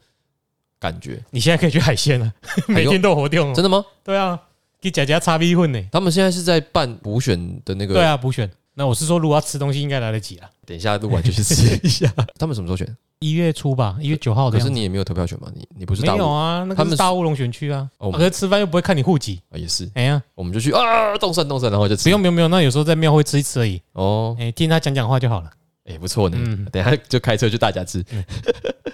[0.79, 1.23] 感觉。
[1.31, 2.33] 你现在可以去海鲜 了，
[2.67, 3.83] 每天都有活动，真的吗？
[4.03, 4.39] 对啊，
[4.79, 5.81] 给佳佳擦逼混呢。
[5.91, 8.49] 他们现在是在办补选的那个，对啊，补选。
[8.75, 10.49] 那我是说，如果要吃东西，应该来得及了。
[10.65, 12.11] 等一下录完就去吃 一下。
[12.39, 12.97] 他们什么时候选？
[13.19, 14.57] 一月初吧，一月九号的。
[14.57, 15.47] 可是你也没有投票权嘛？
[15.53, 16.65] 你你不是没有啊？
[16.67, 17.89] 那他们大乌龙选区啊。
[17.99, 19.89] 可是吃饭又不会看你户籍啊，也是。
[19.93, 22.03] 哎呀，我们就去啊，动身动身，然后就吃。
[22.03, 23.81] 不用不用不用，那有时候在庙会吃一吃而已。
[23.93, 25.49] 哦，哎，听他讲讲话就好了。
[25.85, 26.37] 哎，不错呢。
[26.39, 28.03] 嗯，等下就开车去大家吃。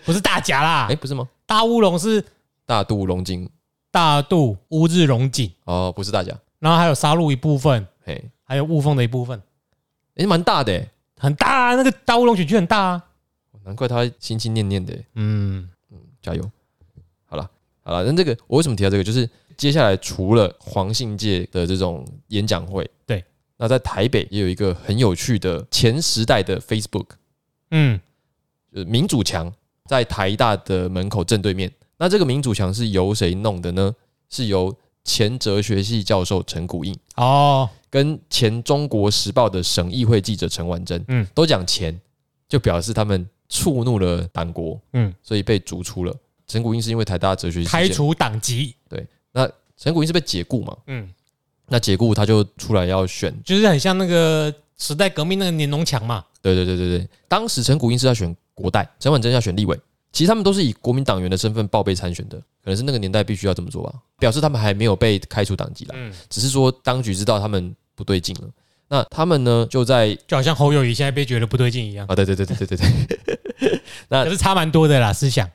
[0.03, 1.27] 不是大甲啦， 哎，不是吗？
[1.45, 2.23] 大乌龙是
[2.65, 3.49] 大肚龙井，
[3.91, 5.49] 大肚乌日龙井。
[5.63, 6.35] 哦，不是大甲。
[6.59, 9.41] 然后还有沙鹿一部分，嘿，还有雾峰的一部分。
[10.19, 10.85] 哎，蛮大的，
[11.17, 11.75] 很大啊！
[11.75, 13.03] 那个大乌龙选区很大啊，
[13.63, 14.93] 难怪他心心念念的。
[15.15, 16.43] 嗯嗯，加油！
[17.25, 17.49] 好了
[17.81, 19.03] 好了，那这个我为什么提到这个？
[19.03, 23.23] 就是接下来除了黄信介的这种演讲会，对，
[23.55, 27.05] 那在台北也有一个很有趣的前时代的 Facebook，
[27.71, 27.97] 嗯，
[28.73, 29.49] 就是民主墙
[29.85, 31.71] 在台大的门口正对面。
[31.97, 33.95] 那这个民主墙是由谁弄的呢？
[34.29, 37.69] 是由前哲学系教授陈古印哦。
[37.89, 41.99] 跟前中国时报的省议会记者陈婉珍，嗯，都讲钱，
[42.47, 46.15] 就表示他们触怒了党国，嗯，所以被逐出了。
[46.47, 51.09] 陈古英是因为台大哲学开除党籍，对，那陈古英是被解雇嘛，嗯，
[51.67, 59.79] 那解雇他就出来要选，就是很像那个时代革命那个年农强嘛，对对对对对，当时陈古英是要选国代，陈婉珍要选立委。
[60.11, 65.93] 其实他们都是以国民党员的身份报备参选的，可能是那个年代必须要这么做吧，表示他们还没有被开除党籍了。
[65.95, 68.49] 嗯，只是说当局知道他们不对劲了，
[68.87, 72.77] 那他们呢就在就好像侯友谊现在被觉得不对劲一样啊，对对对对对对
[73.59, 75.47] 对， 那可是差蛮多的啦思想。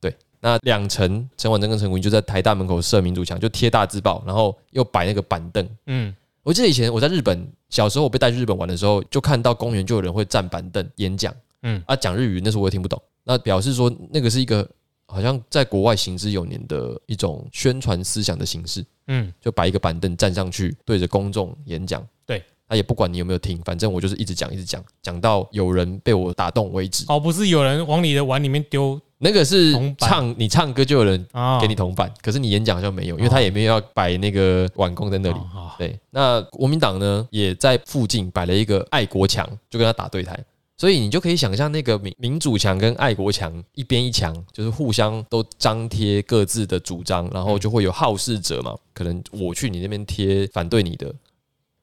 [0.00, 5.66] 对，那两层陈婉珍跟陈国英就在台大门口设民主墙，就贴大字报，然后又摆那个板凳。
[5.86, 11.32] 嗯，我记得以前我在日本小时候，我被带去日本玩的时候，就看到公园就有人会站板凳演讲。
[11.62, 13.00] 嗯，啊讲日语，那时候我也听不懂。
[13.22, 14.68] 那表示说，那个是一个
[15.06, 18.84] 好像在国外行之有年的一种宣传思想的形式。
[19.06, 22.02] 嗯，就摆一个板凳站上去，对着公众演讲。
[22.24, 27.04] 对，他也不管你有没有听，反正我就是一直讲，一直讲，讲到有人被我打动为止。
[27.08, 35.38] 哦，不是有人往你的碗里面丢那个是唱你唱歌就有人啊给你铜板，可是你演讲好像没有，因为他也没有要摆那个碗弓在那里。
[35.54, 40.42] 哦对，那国民党呢也在附近摆了一个爱国墙，就跟他打对台。
[40.76, 51.14] 所以你就可以想象那个民民主墙跟爱国墙一边一墙，就是互相都张贴各自的主张，然后就会有好事者嘛，可能我去你那边贴反对你的，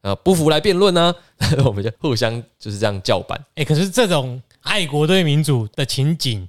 [0.02, 1.16] 啊不服来辩论呢，
[1.66, 3.42] 我们就互相就是这样叫板。
[3.56, 6.48] 哎、可是这种爱国对民主的情景，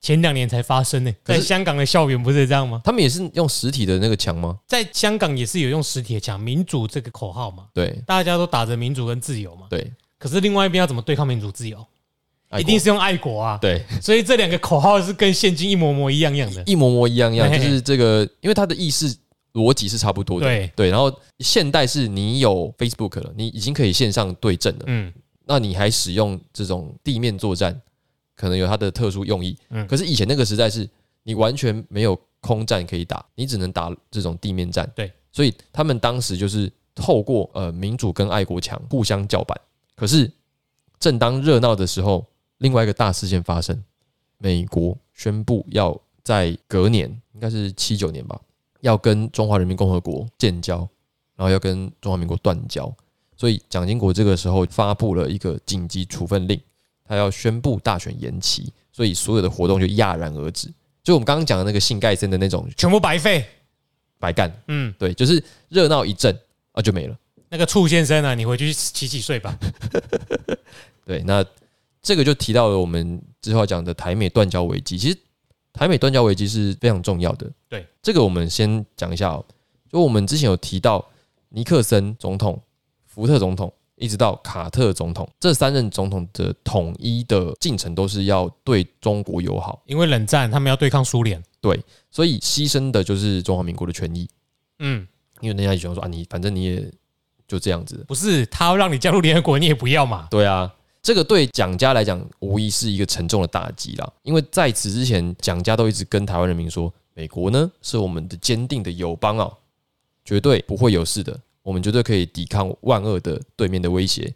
[0.00, 2.80] 前两年才发生呢、在香港的校园不是这样吗？
[2.84, 4.58] 他们也是用实体的那个墙吗？
[4.66, 9.66] 在香港也是有用实体的墙民主这个口号嘛，对大家都打着民主跟自由嘛。
[9.70, 9.90] 对，
[10.24, 11.86] 可是另外一边要怎么对抗民主自由？
[12.58, 13.58] 一定是用爱国啊。
[13.60, 13.84] 对。
[14.00, 16.62] 所以这两个口号是跟现今一模模一样样的。
[16.64, 19.14] 一模模一样样，就是这个，因为它的意思
[19.52, 20.46] 逻辑是差不多的。
[20.46, 25.12] 对对，然后现代是你有 Facebook 了，你已经可以线上对阵了，嗯，
[25.44, 27.78] 那你还使用这种地面作战，
[28.34, 29.54] 可能有它的特殊用意。
[29.68, 30.88] 嗯可是以前那个时代是
[31.22, 34.90] 你完全没有空战可以打，你只能打这种地面战。
[34.96, 39.60] 对，所以他们当时就是透过呃民主跟爱国墙互相叫板。
[39.94, 40.30] 可是
[40.98, 42.26] 正当热闹的时候，
[42.58, 43.82] 另外一个大事件发生，
[44.38, 48.40] 美国宣布要在隔年，应该是七九年吧，
[48.80, 50.78] 要跟中华人民共和国建交，
[51.36, 52.92] 然后要跟中华民国断交。
[53.36, 56.60] 所以蒋经国这个时候发布了一个紧急处分令，
[57.04, 60.72] 他要宣布大选延期，所以所有的活动就戛然而止。
[61.02, 63.44] 就我们刚刚讲的那个信盖森的那种全部白费。
[64.20, 66.34] 白干，嗯，对，就是热闹一阵
[66.72, 67.18] 啊就没了。
[67.54, 69.56] 那个醋先生啊，你回去洗洗睡吧。
[71.06, 71.44] 对，那
[72.02, 74.98] 这个就提到了我们之后要讲的台美断交危机。
[74.98, 75.16] 其实
[75.72, 77.48] 台美断交危机是非常重要的。
[77.68, 79.44] 对，这个我们先讲一下哦。
[79.88, 81.08] 就我们之前有提到
[81.50, 82.60] 尼克森总统、
[83.06, 91.40] 福特总统，一直到卡特总统，这三任总统的统一的进程都是要对中国友好，因为冷战，他们要对抗苏联。
[91.60, 91.80] 对
[92.10, 94.28] 所以牺牲的就是中华民国的权益。
[94.80, 95.06] 嗯，
[95.40, 96.92] 因为人家喜欢说啊，你反正你也
[97.54, 98.04] 就这样子。
[98.08, 100.26] 不是，他要让你加入联合国，你也不要嘛。
[100.28, 104.12] 对啊，这个对蒋家来讲，无疑是一个沉重的打击啦。
[104.22, 109.48] 因为在此之前，蒋家都一直跟台湾人民说，美国呢是我们的坚定的友邦啊，
[110.24, 114.34] 绝对不会有事的，我们绝对可以抵抗万恶的对面的威胁。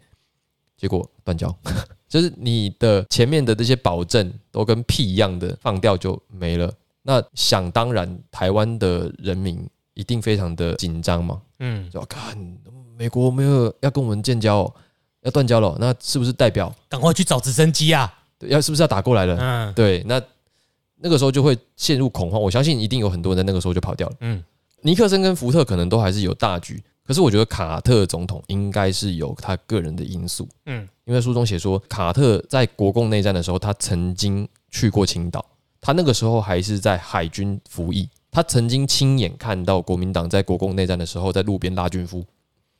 [0.77, 1.53] 结果断交，
[2.07, 6.73] 就是你的前面的这些保证都跟屁一样的放掉就没了。
[7.01, 9.67] 那想当然，台湾的人民
[9.99, 12.37] 一定非常的紧张嘛，嗯，就看
[12.97, 14.73] 美国没有要跟我们建交、哦，
[15.23, 18.09] 要断交了，那是不是代表赶快去找直升机啊。
[18.37, 19.37] 对要是不是要打过来了？
[19.37, 20.21] 嗯对，那
[20.95, 22.41] 那个时候就会陷入恐慌。
[22.41, 24.15] 我相信一定有很多人在那个时候就跑掉了。
[24.21, 24.41] 嗯，
[24.81, 30.47] 尼克森跟福特可能都还是有大局，可是我觉得卡特总统应该是有他个人的因素。
[30.65, 35.45] 嗯，因为书中写说，卡特在国共内战的时候，他曾经去过青岛，
[35.81, 42.23] 他那个时候还是在海军服役，他曾经亲眼看到国民党在国共内战的时候在路边拉军夫，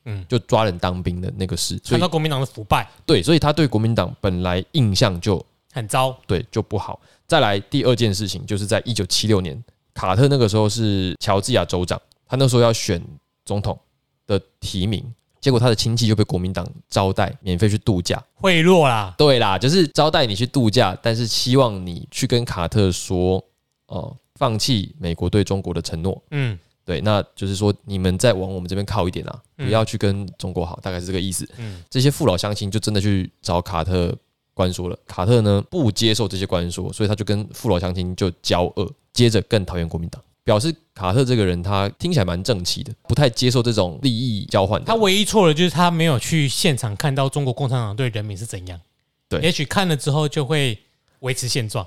[0.05, 6.15] 嗯就抓人当兵的那个事，看到国民党的腐败对，所以他对国民党本来印象就很糟。
[6.27, 6.99] 对就不好。
[7.27, 12.99] 再来第二件事情，就是在一九七六年，卡特那个时候是乔治亚州长，他那时候要选
[13.45, 13.77] 总统
[14.25, 15.03] 的提名，
[15.39, 18.23] 结果他的亲戚就被国民党招待，免费去度假。
[18.35, 23.43] 贿赂啦，对啦，就是招待你去度假，但是希望你去跟卡特说，
[23.87, 26.23] 哦、放弃美国对中国的承诺。
[26.31, 31.47] 嗯对，那就是说你们再往我们这边靠一点啊，嗯不要去跟中国好，大概是这个意思。
[31.57, 34.17] 嗯，这些父老乡亲就真的去找卡特
[34.55, 44.83] 关说了，卡特呢不接受这些关说，所以他就跟父老乡亲就交恶，接着更讨厌国民党，表示卡特这个人他听起来蛮正气的，不太接受这种利益交换。
[44.83, 48.79] 他唯一错的就是他没有去现场看到中国共产党对人民是怎样。
[49.27, 50.75] 对也许看了之后就会
[51.19, 51.85] 维持现状。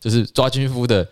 [0.00, 1.06] 就是抓军夫的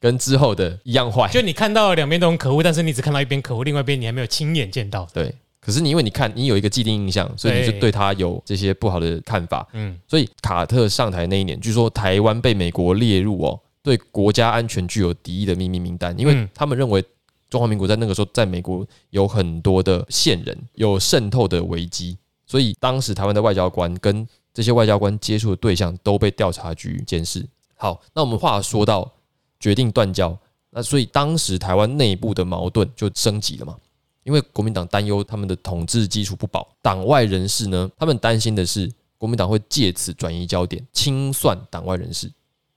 [0.00, 5.06] 跟之后的一样坏，就你看到两边都很可恶，但是你只看到一边可恶，另外一边你还没有亲眼见到。
[5.12, 5.34] 对。
[5.64, 9.64] 可是你因为你看你有一个既定印象，所以你就对对他有这些不好的看法。
[9.74, 17.00] 嗯，所以卡特上台那一年，据说台湾被美国列入哦对国家安全具有敌意的秘密名单，因为嗯他们认为
[17.48, 27.46] 中华民国在那个时候在美国有很多的线人，有渗透的危机，所以当时台湾的外交官跟这些外交官接触的对象都被调查局监视。
[27.82, 29.10] 好，那我们话说到
[29.58, 30.38] 决定断交，
[30.70, 33.76] 那所以当时台湾内部的矛盾就升级了嘛。
[34.22, 42.30] 因为国民党担忧他们的统治基础不保，党外人士呢，他们担心的是国民党会借此转移焦点，清算党外人士，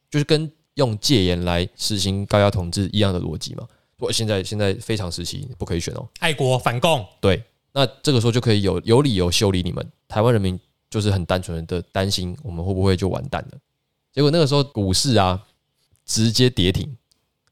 [0.09, 3.63] 就是跟用戒严来实行高压统治一样的逻辑嘛。
[3.99, 7.43] 我现在现在非常时期不可以选哦，爱国反共，对，
[7.73, 9.87] 那这个时候就可以有有理由修理你们。
[10.07, 13.57] 台湾人民就是很单纯的担心我们会不会就完蛋了。
[14.15, 15.43] 结果那个时候股市啊
[16.05, 16.97] 直接跌停，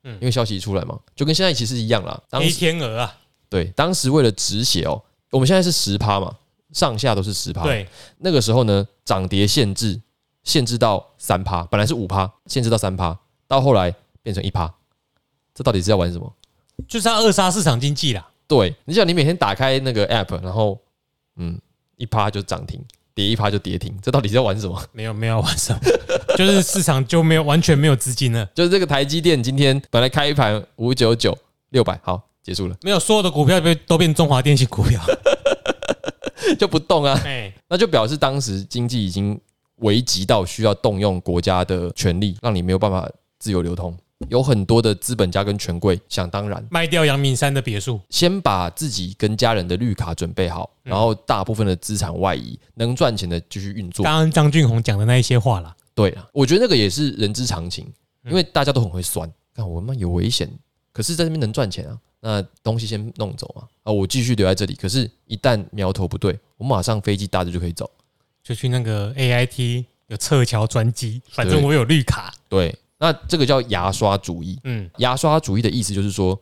[0.03, 2.19] 嗯因为消息一出来嘛，就跟现在其实一样啦。
[2.29, 3.17] 当天鹅啊，
[3.49, 6.37] 对，当时为了止血哦，我们现在是十趴嘛，
[6.71, 7.87] 上下都是十趴。，对，
[8.19, 10.01] 那个时候呢，涨跌限制
[10.43, 14.73] 限制到三趴，本来是五趴，限制到三趴，到后来变成一趴，
[15.53, 16.33] 这到底是要玩什么？
[16.87, 18.29] 就是要扼杀市场经济啦。
[18.47, 20.79] 对，你想你每天打开那个 app，然后
[21.35, 21.59] 嗯，
[21.97, 22.83] 一趴就涨停，
[23.15, 24.81] 跌一趴就跌停，这到底是要玩什么？
[24.91, 25.79] 没有没有玩什么，
[26.37, 31.37] 就是市场就没有完全没有资金了， 就是这个台积电今天本来开一盘五九九
[31.69, 35.01] 六百，好结束了，没有所有的股票被都变中华电信股票。
[36.59, 39.39] 就不动啊， 哎，那就表示当时经济已经
[39.77, 43.09] 危急到需要动用国家的权力，让你没有办法
[43.39, 43.97] 自由流通。
[44.29, 54.03] 有很多的资本家跟权贵想当然，卖掉阳明山的别墅，先把自己跟家人的绿卡准备好，然后大部分的资产外移，能赚钱的继续运作。
[54.03, 55.75] 刚刚张俊宏讲的那一些话啦。
[55.95, 57.85] 对啊，我觉得那个也是人之常情，
[58.23, 60.49] 嗯因为大家都很会算，看我们有危险，
[60.91, 67.89] 可是在这边能赚钱啊，那东西先弄走啊，啊，我继续留在这里，可是一旦苗头不对，我马上飞机搭着就可以走。
[68.43, 72.33] 就去那个 AIT 有撤侨专机，反正我有绿卡。
[72.49, 74.57] 对，那这个叫牙刷主义。
[74.63, 76.39] 嗯，牙刷主义的意思就是说，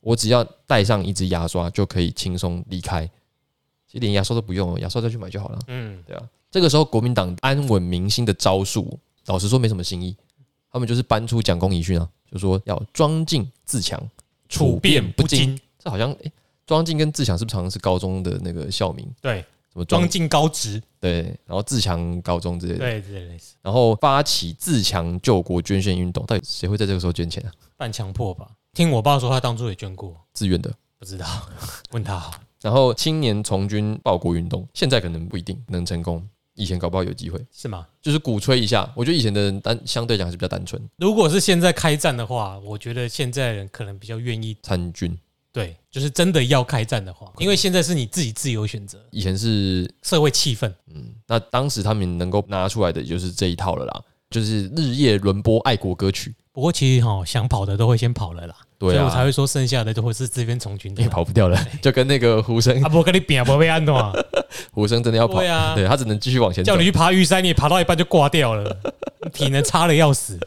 [0.00, 3.06] 我只要带上一支牙刷就可以轻松离开，
[3.86, 5.58] 其实连牙刷都不用，牙刷再去买就好了。
[5.68, 10.14] 嗯，对啊，这个时候国民党安稳民心的招数，老实说没什么新意，
[10.70, 13.98] 他们就是搬出蒋公遗训啊，就说要庄敬自强，
[14.50, 15.58] 处变不惊。
[15.78, 16.30] 这好像诶，
[16.66, 19.10] 庄敬跟自强是不是常常是高中的那个校名？
[19.22, 19.42] 对，
[19.72, 27.50] 什么庄进高职，对，然后自强高中之类的，对对类似然后发起自强救国捐献运动，到底谁会在这个时候捐钱啊？
[27.78, 28.50] 半强迫吧。
[28.74, 30.70] 听我爸说，他当初也捐过，自愿的。
[30.98, 31.26] 不知道，
[31.90, 32.32] 问他好。
[32.60, 37.86] 然后青年从军报国运动，现在可能不一定能成功，以前搞不好有机会，是吗？
[38.00, 38.88] 就是鼓吹一下。
[38.94, 45.18] 我觉得以前的人单相对讲还是比较单纯，如果是现在开战的话，我觉得现在人可能比较愿意，参军。
[45.52, 54.00] 对，就是真的要开战的话，因为现在是你自己自由选择，以前是社会气氛，嗯，那当时他们能够拿出来的就是这一套了啦，
[54.30, 56.34] 就是日夜轮播爱国歌曲。
[56.54, 61.08] 不过其实哈，想跑的都会先跑了啦，对啊所以我才，会说剩下的都会是这边从军的也。
[61.08, 64.12] 跑不掉了， 就跟那个胡生啊，，不跟你比啊，不被安的嘛，
[64.72, 66.84] 胡生真的要跑，对啊对他只能继续往前走叫你。
[66.84, 68.74] 去爬玉山，你爬到一半就挂掉了，
[69.32, 70.38] 体能差的要死。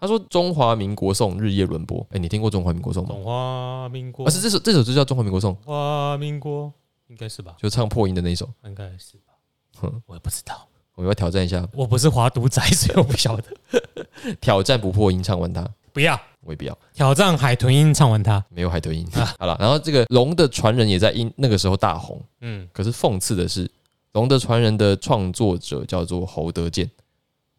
[0.00, 3.10] 他说中华民国颂日夜轮播，哎，你听过中华民国颂吗？
[3.10, 6.72] 中华民国啊，，是这首这首就叫中华民国颂，中华民国，
[7.08, 7.54] 应该是吧？
[7.58, 8.48] 就唱破音的那一首。
[8.64, 9.34] 应该是吧
[9.78, 10.02] 哼？
[10.06, 13.44] 我也不知道，我们要挑战一下，我不是华独仔，所以我不晓得。
[14.40, 16.76] 挑战不破音唱完它，不要我也不要。
[16.94, 18.42] 挑战海豚音，唱完它。
[18.48, 19.06] 没有海豚音。
[19.38, 23.70] 好了，然后这个龙的传人也在因那个时候大红，嗯，可是讽刺的是，
[24.12, 26.90] 龙的传人的创作者叫做侯德健，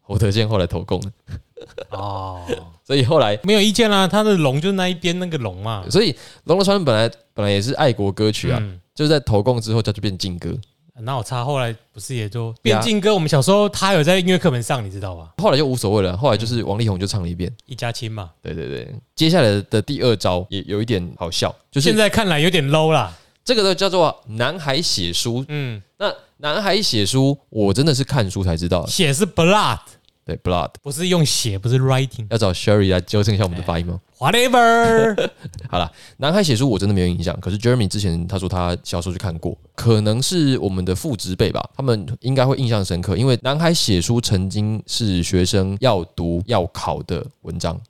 [0.00, 1.12] 侯德健后来投共了，
[1.90, 2.42] 哦，
[2.84, 4.06] 所以后来，没有意见啦。
[4.06, 5.84] 他的龙就是那一边那个龙嘛。
[5.90, 10.50] 所以龙的传人本来本来也是爱国歌曲啊，嗯，就是在投共之后，它就变禁歌，
[11.00, 13.14] 那我差后来不是也就变禁歌？
[13.14, 15.32] 我们小时候他有在音乐课本上，你知道吧？
[15.38, 17.50] 后来就无所谓了，后来就是王力宏就唱了一遍。
[17.66, 18.30] 一家亲嘛。
[18.42, 23.16] 对对对，接下来的第二招也有一点好笑，就是现在看来有点 low 啦。
[23.44, 25.44] 这个呢叫做男孩写书。
[25.48, 29.80] 嗯，那男孩写书，我真的是看书才知道，写是 blood，
[30.24, 30.70] 对，blood。
[30.82, 32.26] 不是用写，不是 writing。
[32.30, 34.00] 要找 Sherry 来纠正一下我们的发音吗？
[34.18, 35.30] Whatever，
[35.68, 47.80] 好了，男孩写书我真的没有印象，可是 Jeremy 之前他说他小时候去看过，可能是我们的父职辈吧，他们应该会印象深刻，因为男孩写书曾经是学生要读要考的文章。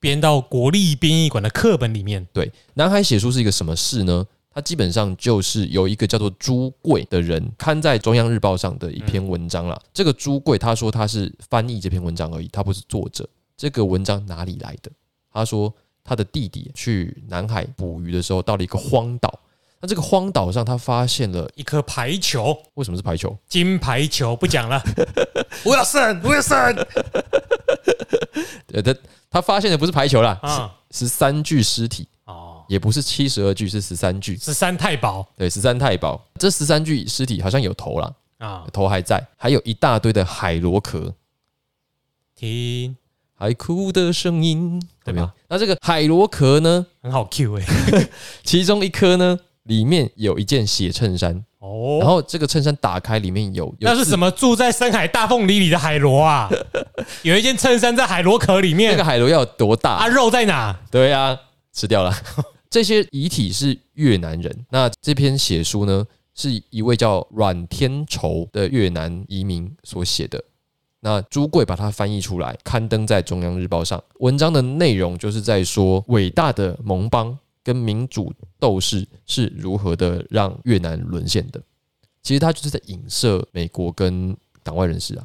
[0.00, 2.26] 编到国立编译馆的课本里面。
[2.32, 4.26] 对，男孩写书是一个什么事呢？
[4.56, 9.78] 它基本上就是由一个叫做朱贵的人刊在中央日报上的一篇文章啦。
[9.92, 13.28] 这个朱贵他说他是翻译这篇文章而已，他不是作者。
[13.54, 14.90] 这个文章哪里来的？
[15.30, 15.70] 他说
[16.02, 19.40] 他的弟弟去南海捕鱼的时候，到了一个荒岛。
[19.78, 23.36] 那这个荒岛上，他发现了一颗排球，为什么是排球？
[23.46, 24.82] 金排球，不讲了。
[25.64, 26.82] Wilson Wilson
[28.72, 28.96] 呃，他
[29.28, 32.15] 他发现的不是排球啦，啊，是三具尸体，哦，
[32.68, 34.36] 也不是七十二具，是十三具。
[34.36, 41.14] 十三太保对，十三太保，这十三具尸体好像有头啦，啊，头还在，还有一大堆的海螺壳，
[42.34, 42.96] 听
[43.38, 45.32] 海哭的声音，对吧？
[45.48, 46.86] 那这个海螺壳呢？
[47.02, 47.64] 很好 Q 哎、
[48.42, 54.30] 其中一颗呢，里面有一件血衬衫，然哦，后这个衬衫打开，里面有有那是什么？
[54.30, 56.48] 住在深海大凤梨里的海螺啊？
[57.22, 59.92] 有一件衬衫在海螺壳里面那面个，海螺要有多大？
[59.92, 60.74] 啊，肉在哪？
[60.90, 61.38] 对呀、
[61.72, 62.14] 吃掉了。
[62.70, 64.66] 这些遗体是越南人。
[64.70, 70.42] 那这篇写书呢，是一位叫阮天仇的越南移民所写的。
[71.00, 74.02] 那朱贵把它翻译出来，刊登在中央日报上。
[74.18, 81.60] 文章的内容就是在说，伟大的盟邦跟民主斗士是如何的让越南沦陷的。
[82.22, 85.24] 其实他就是在影射美国跟党外人士啊，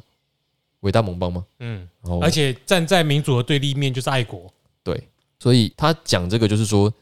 [0.80, 1.44] 伟大盟邦吗？
[1.58, 1.88] 嗯，
[2.20, 4.52] 而且站在民主的对立面就是爱国，
[4.84, 5.08] 对，
[5.40, 6.92] 所以他讲这个就是说，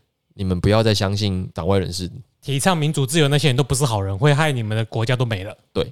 [0.40, 2.10] 你们不要再相信党外人士。
[2.40, 5.54] 提倡民主自由那些人都不是好人，会害你们的国家都没了。
[5.70, 5.86] 对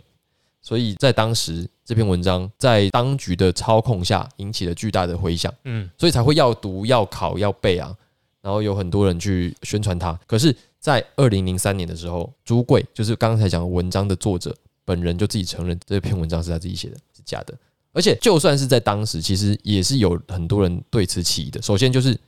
[0.62, 7.94] 所以在当时这篇文章在当局的操控下引起了巨大的回响，嗯，所以才会要读、要考、要背啊。
[8.40, 10.18] 然后有很多人去宣传它。
[10.26, 17.52] 可是，在二零零三年的时候，朱贵就是刚才讲的文章的作者本人就自己承认这篇文章是他自己写的，是假的。
[17.92, 21.60] 而且，就算是在当时，其实也是有很多人对此起疑的。
[21.60, 22.18] 首先就是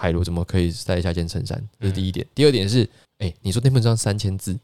[0.00, 2.26] 海螺怎么可以带下件衬衫，这是第一点。
[2.34, 2.88] 第二点是，
[3.18, 4.58] 哎、你说那篇文章三千字，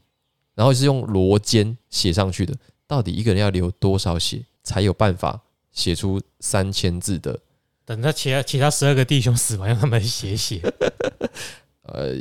[0.55, 2.55] 然后是用罗肩写上去的，
[2.87, 5.39] 到底一个人要流多少血才有办法
[5.71, 7.39] 写出三千字的？
[7.85, 10.59] 等他其他其他十二个弟兄死完，让他们写写。
[11.83, 12.15] 呃，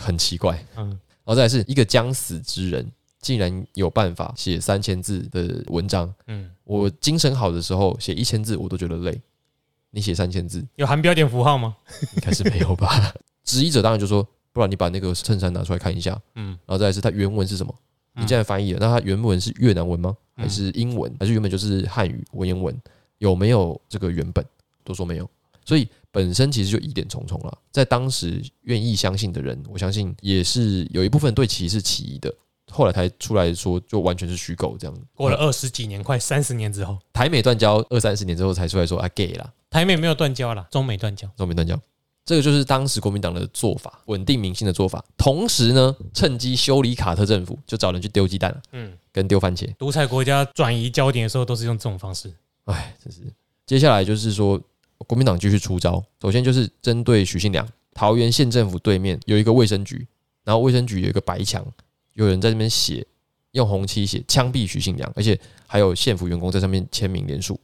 [0.00, 0.64] 很奇怪。
[0.76, 6.12] 嗯，然后再来是一个将死之人，竟然有办法写三千字的文章。
[6.28, 9.20] 嗯，我精神好的时候写一千字我都觉得累，
[9.92, 11.76] 你写三千字有含标点符号吗？
[12.16, 13.14] 应该是没有吧？
[13.44, 16.20] 质疑者当然就说，不然你把那个衬衫拿出来看一下。
[16.34, 17.72] 嗯，然后再来是它原文是什么？
[18.14, 20.16] 嗯你既然翻译了，那它原文是越南文吗？
[20.36, 21.14] 嗯还是英文？
[21.20, 22.76] 还是原本就是汉语文言文？
[23.18, 24.44] 有没有这个原本？
[24.84, 25.30] 都说没有，
[25.64, 27.58] 所以本身其实就疑点重重了。
[27.70, 32.34] 在当时愿意相信的人，我相信也是有一部分对其是起疑的，
[32.70, 34.96] 后来才出来说就完全是虚构这样。
[35.14, 41.26] 过了二十几年，快三十年之后，台美断交二三十年之后才出来说啊 gay 啦，台美没有断交啦，中美断交。
[41.34, 41.80] 中美断交。
[42.26, 45.02] 这个就是当时国民党的做法，稳定民心的做法。
[45.16, 49.74] 同时呢，趁机修理卡特政府，就找人去丢鸡蛋了，嗯，跟丢番茄。
[49.76, 52.30] 独裁国家转移焦点的时候，都是用这种方式。
[52.66, 53.20] 哎，真是。
[53.64, 54.60] 接下来就是说，
[54.98, 56.04] 国民党继续出招。
[56.20, 60.06] 首先就是针对许信良，桃园县政府对面有一个卫生局，
[60.44, 61.66] 然后卫生局有一个白墙，
[62.12, 63.04] 有人在那边写，
[63.52, 67.58] 用红漆写枪毙许信良，而且还有县府员工在上面签名联署。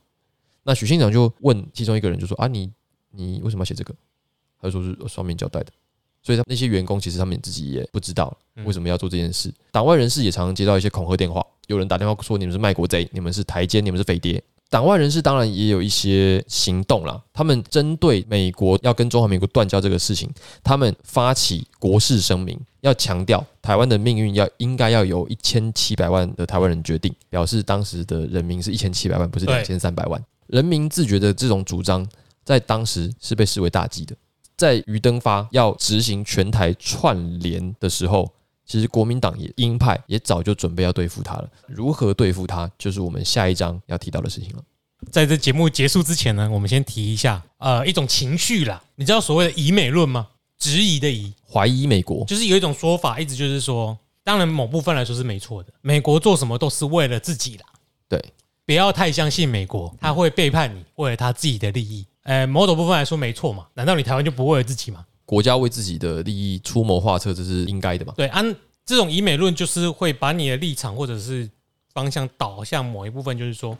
[0.69, 2.71] 那许信长就问其中一个人，就说：“啊，你
[3.11, 3.95] 你为什么要写这个？”
[4.61, 5.73] 他就说是双面交代的。
[6.23, 9.51] 所以他那些员工其实他们自己也不知道为什么要做这件事。
[9.73, 14.43] 党外人士也常常接到一些恐吓电话，有人打电话说你们是卖国贼，你们是台奸，你们是匪谍。
[14.69, 20.31] 党外人士当然也有一些行动啦，他们针对美国要跟中华民国断交这个事情，
[20.63, 30.23] 他们发起国事声明，要强调台湾的命运要应该要由一千七百万的台湾人决定，表示当时的人民是一千七百万，不是两千三百万。
[30.49, 32.07] 人民自觉的这种主张，
[32.45, 34.15] 在当时是被视为大忌的。
[34.57, 38.29] 在余登发要执行全台串联的时候，
[38.67, 41.49] 其实国民党也鹰派也早就准备要对付他了。
[41.69, 44.63] 如何对付他，就是我们下一章要提到的事情了。
[45.13, 48.83] 在这节目结束之前呢，我们先提一下，呃，一种情绪啦。
[48.97, 50.27] 你知道所谓的以美论吗？
[50.59, 57.67] 质疑的疑，怀疑美国，就是有一种说法，一直就是说，当然某部分来说是没错的，美国做什么都是为了自己啦。
[58.09, 58.21] 对，
[58.69, 62.07] 不要太相信美国，他会背叛你，为了他自己的利益。
[62.25, 65.07] 呃，某种部分来说没错嘛，难道你台湾就不为了自己吗？
[65.25, 68.13] 国家为自己的利益出谋划策，这是应该的嘛？
[68.15, 68.55] 对，按
[68.85, 71.49] 这种以美论就是会把你的立场或者是
[71.95, 73.75] 方向导向某一部分，就是说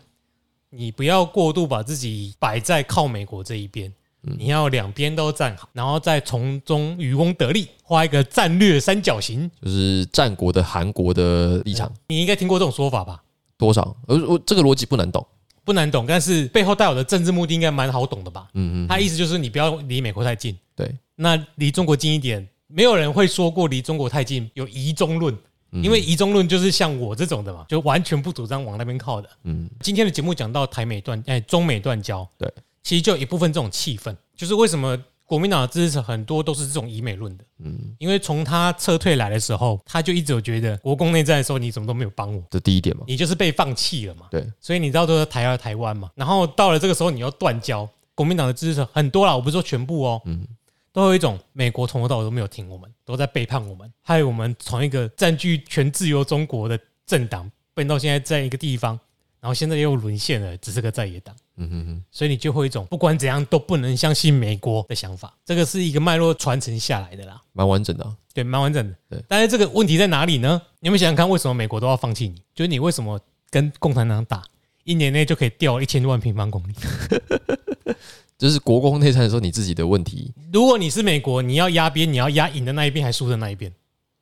[0.71, 9.51] 你不要过度把自己摆在靠美国这一边，你要两边都站好，然后再从中渔翁得利，画一个战略三角形。
[9.63, 13.23] 就是战国的韩国的立场你应该听过这种说法吧？
[13.59, 13.95] 多少？
[14.07, 15.27] 我我这个逻辑不难懂。
[15.65, 18.49] 不难懂，但是背后带有的政治目的应该蛮好懂的吧？
[18.55, 22.49] 嗯嗯，他意思就是你不要离美国太近，对，那离中国近一点。
[22.69, 25.35] 没有人会说过离中国太近有疑中论，
[25.73, 29.29] 嗯因为疑中论就是像我这种的嘛，就完全不主张往那边靠的。
[29.45, 32.51] 嗯今天的节目讲到台美断，哎，中美断交，对，
[32.83, 34.99] 其实就有一部分这种气氛，就是为什么
[35.29, 43.05] 国民党的支持者很多都是这种以美论的，嗯，因为从他撤退来的时候，他就一直有觉得国共内战的时候你怎么都没有帮我，这第一点嘛。
[43.07, 50.47] 你就是被放弃了嘛，对，所以你知道都是台湾台湾嘛，然后到了这个时候你要断交，国民党的支持者很多啦，我不是说全部哦，嗯。
[50.91, 56.77] 都有一种美国从头到尾都没有听我们，都在背叛我们，害我们从一个占据全自由中国的
[57.07, 58.99] 政党变到现在在一个地方，
[59.41, 61.35] 然后现在又沦陷了，只是个在野党。
[61.57, 68.95] 嗯哼哼，所以你就会有一种不管怎样都不能相信美国的想法，这个是一个脉络传承下来的啦，蛮完整的啊、对，蛮完整的。
[69.11, 70.63] 对但是这个问题在哪里呢？
[70.81, 72.37] 你们想想看，为什么美国都要放弃你？
[72.55, 73.21] 就是你为什么
[73.51, 74.43] 跟共产党打，
[74.85, 76.73] 一年内就可以掉一千万平方公里？
[78.39, 83.73] 就是国共内战的时候，你自己的问题，如果你是美国，你要压边，你要压赢的那一边还输的那一边，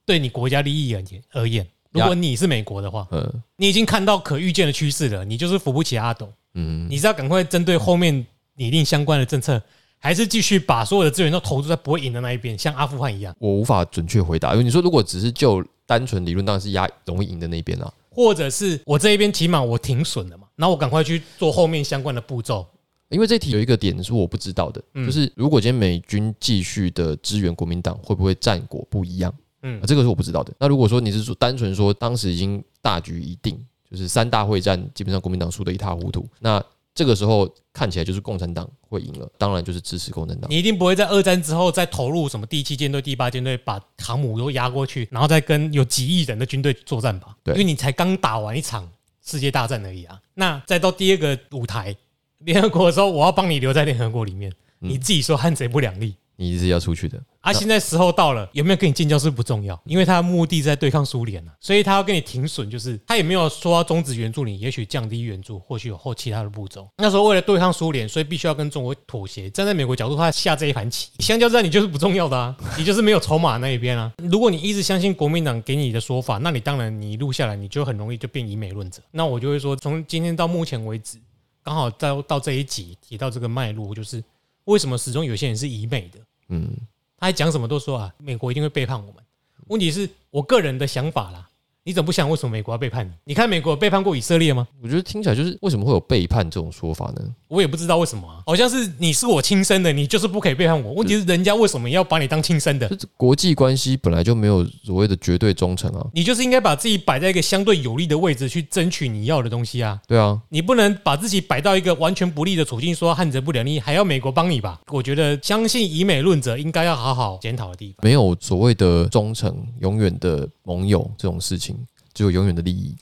[0.07, 1.67] 对你国家利益而言而言，
[1.97, 9.61] 如果你是美国的话，嗯你已经看到可预见的趋势了，你就是扶不起阿斗，嗯，你是要赶快针对后面拟定相关的政策，
[9.99, 17.93] 还是继续把所有的资源都投注在不会赢的那一边，像阿富汗一样，我无法准确回答，因为你说如果只是就单纯理论，当然是压容易赢的那边啊。
[18.11, 22.67] 或者是我这一边起码我停损了嘛，然后我赶快去做后面相关的步骤。
[23.11, 29.33] 因为这题有一个点是我不知道的，嗯就是如果今天美军继续的支援国民党，会不会战果不一样？
[29.67, 30.53] 嗯啊，这个是我不知道的。
[30.61, 33.59] 那如果说你是说单纯说当时已经大局已定，
[33.91, 36.63] 就是三大会战基本上国民党输得一塌糊涂，那
[36.95, 40.51] 这个时候看起来就是共产党会赢了，当然就是支持共产党。
[40.51, 47.37] 你一定不会在二战之后再投入什么第七舰队、第八舰队，把航母都压过去，然后再跟有几亿人的军队作战吧？
[47.45, 48.89] 对因为你才刚打完一场
[49.25, 50.19] 世界大战而已啊。
[50.35, 51.95] 那再到第二个舞台，
[52.39, 54.51] 联合国的时候，我要帮你留在联合国里面，
[54.81, 56.15] 嗯你自己说汉贼不两立。
[56.37, 66.87] 你是要出去的，啊，现在时候到了，有没有跟你建交是不重要，因为他的目的在对抗苏联啊，所以他要跟你停损，就是他也没有说要终止援助你，也许降低援助，或许有后其他的步骤。
[66.99, 69.49] 那时候为了对抗苏联，所以必须要跟中国妥协。
[69.49, 74.13] 站在美国角度，他下这一盘棋，相交战你就是不重要的啊， 你就是没有筹码那一边啊。
[74.19, 79.01] 如果你一直相信国民党给你的说法，那你当然你录下来，你就很容易就变以美论者。
[79.11, 81.19] 那我就会说，从今天到目前为止，
[81.65, 84.23] 刚好到到这一集提到这个脉络，就是
[84.67, 86.21] 为什么始终有些人是以美的。
[86.51, 86.71] 嗯，
[87.17, 89.25] 他还讲什么都说啊，美国一定会背叛我们。
[89.67, 91.51] 问题是我个人的想法啦，
[91.87, 93.13] 你怎么不想为什么美国要背叛你？
[93.27, 94.67] 你看美国背叛过以色列吗？
[94.83, 97.23] 我觉得听起来就是为什么会有背叛这种说法呢？
[97.47, 100.95] 我也不知道为什么啊，好像是你是我亲生的，你就是不可以背叛我。
[100.95, 102.89] 问题是人家为什么要把你当亲生的？
[102.89, 109.97] 就是国际关系本来就没有所谓的绝对忠诚啊，你就是应该把自己摆在一个相对有利的位置去争取你要的东西啊！
[110.09, 114.81] 对啊，你不能把自己摆到一个完全不利的处境，说汉贼不两立，还要美国帮你吧？
[114.89, 117.99] 我觉得相信以美论者应该要好好检讨的地方。
[118.03, 121.76] 没有所谓的忠诚、永远的盟友这种事情，
[122.17, 122.97] 只有永远的利益。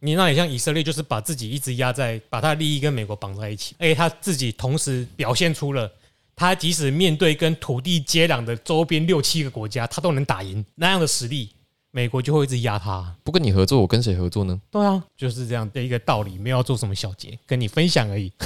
[0.00, 5.90] 你那里像以色列，就是把自己一直压在，把他的利益跟美国绑在一起，而且他自己同时表现出了，
[6.36, 11.50] 他即使面对跟土地接壤的周边六七个国家，他都能打赢那样的实力，
[11.90, 13.16] 美国就会一直压他。
[13.24, 14.60] 不跟你合作，我跟谁合作呢？
[14.70, 18.30] 对啊，就是这样的一个道理，没有要做什么小结，跟你分享而已。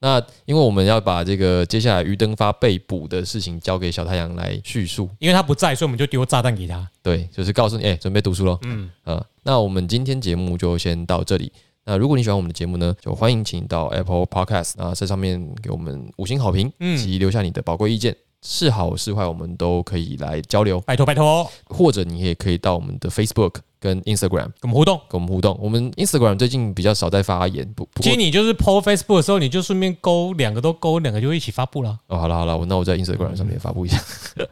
[0.00, 6.88] 好，那因为我们要把这个接下来于登发被捕的事情交给小太阳来叙述，因为他不在，所以我们就丢炸弹给他。
[7.02, 8.58] 对，就是告诉你，哎、准备读书喽。
[8.62, 11.52] 嗯，呃，那我们今天节目就先到这里。
[11.84, 20.80] 那如果你喜欢我们的节目呢，就欢迎请到 Apple Podcast 啊，在上面给我们五星好评，嗯以及留下你的宝贵意见，是好是坏，我们都可以来交流。
[20.82, 25.00] 拜托拜托，或者你也可以到我们的 Facebook 跟 Instagram 跟我们互动。
[25.08, 25.58] 跟我们互动。
[25.60, 31.98] 我们 Instagram 最近比较少在发言，不不其过实你就是 PO Facebook 的时候，你就顺便勾两个都勾，两个就一起发布了。
[32.06, 34.00] 哦，好了好了，我那我在 Instagram 上面发布一下，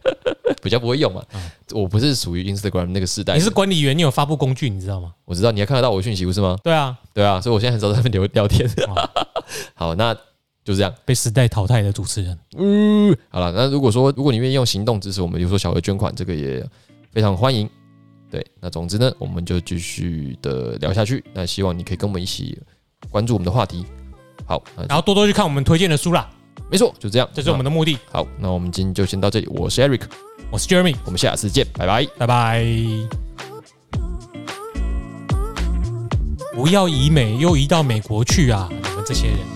[0.60, 1.22] 比较不会用嘛。
[1.72, 5.12] 我不是属于 Instagram 那个时代，你是管理员，你有发布工具，你知道吗？
[5.24, 6.56] 我知道你还看得到我的讯息不是吗？
[6.64, 8.68] 对啊，对啊，所以我现在很少在那边聊聊天。
[8.88, 9.10] 哇
[9.74, 10.16] 好，那
[10.66, 10.92] 就这样。
[11.04, 12.38] 被时代淘汰的主持人。
[12.58, 16.68] 嗯，好了，那如果说如果你愿意用行动支持我们，比如说小额捐款，这个也
[17.12, 17.70] 非常欢迎。
[18.28, 21.24] 对，那总之呢，我们就继续的聊下去。
[21.32, 22.58] 那希望你可以跟我们一起
[23.08, 23.86] 关注我们的话题。
[24.44, 26.28] 好，然后多多去看我们推荐的书啦，
[26.68, 27.96] 没错，就这样，这是我们的目的。
[28.10, 28.26] 好。
[28.38, 30.02] 那我们今天就先到这里，我是 Eric，
[30.50, 32.04] 我是 Jeremy，我们下次见，拜拜。
[32.18, 32.66] 拜拜。
[36.52, 38.68] 不要移美又移到美国去啊！
[38.72, 39.55] 你们这些人。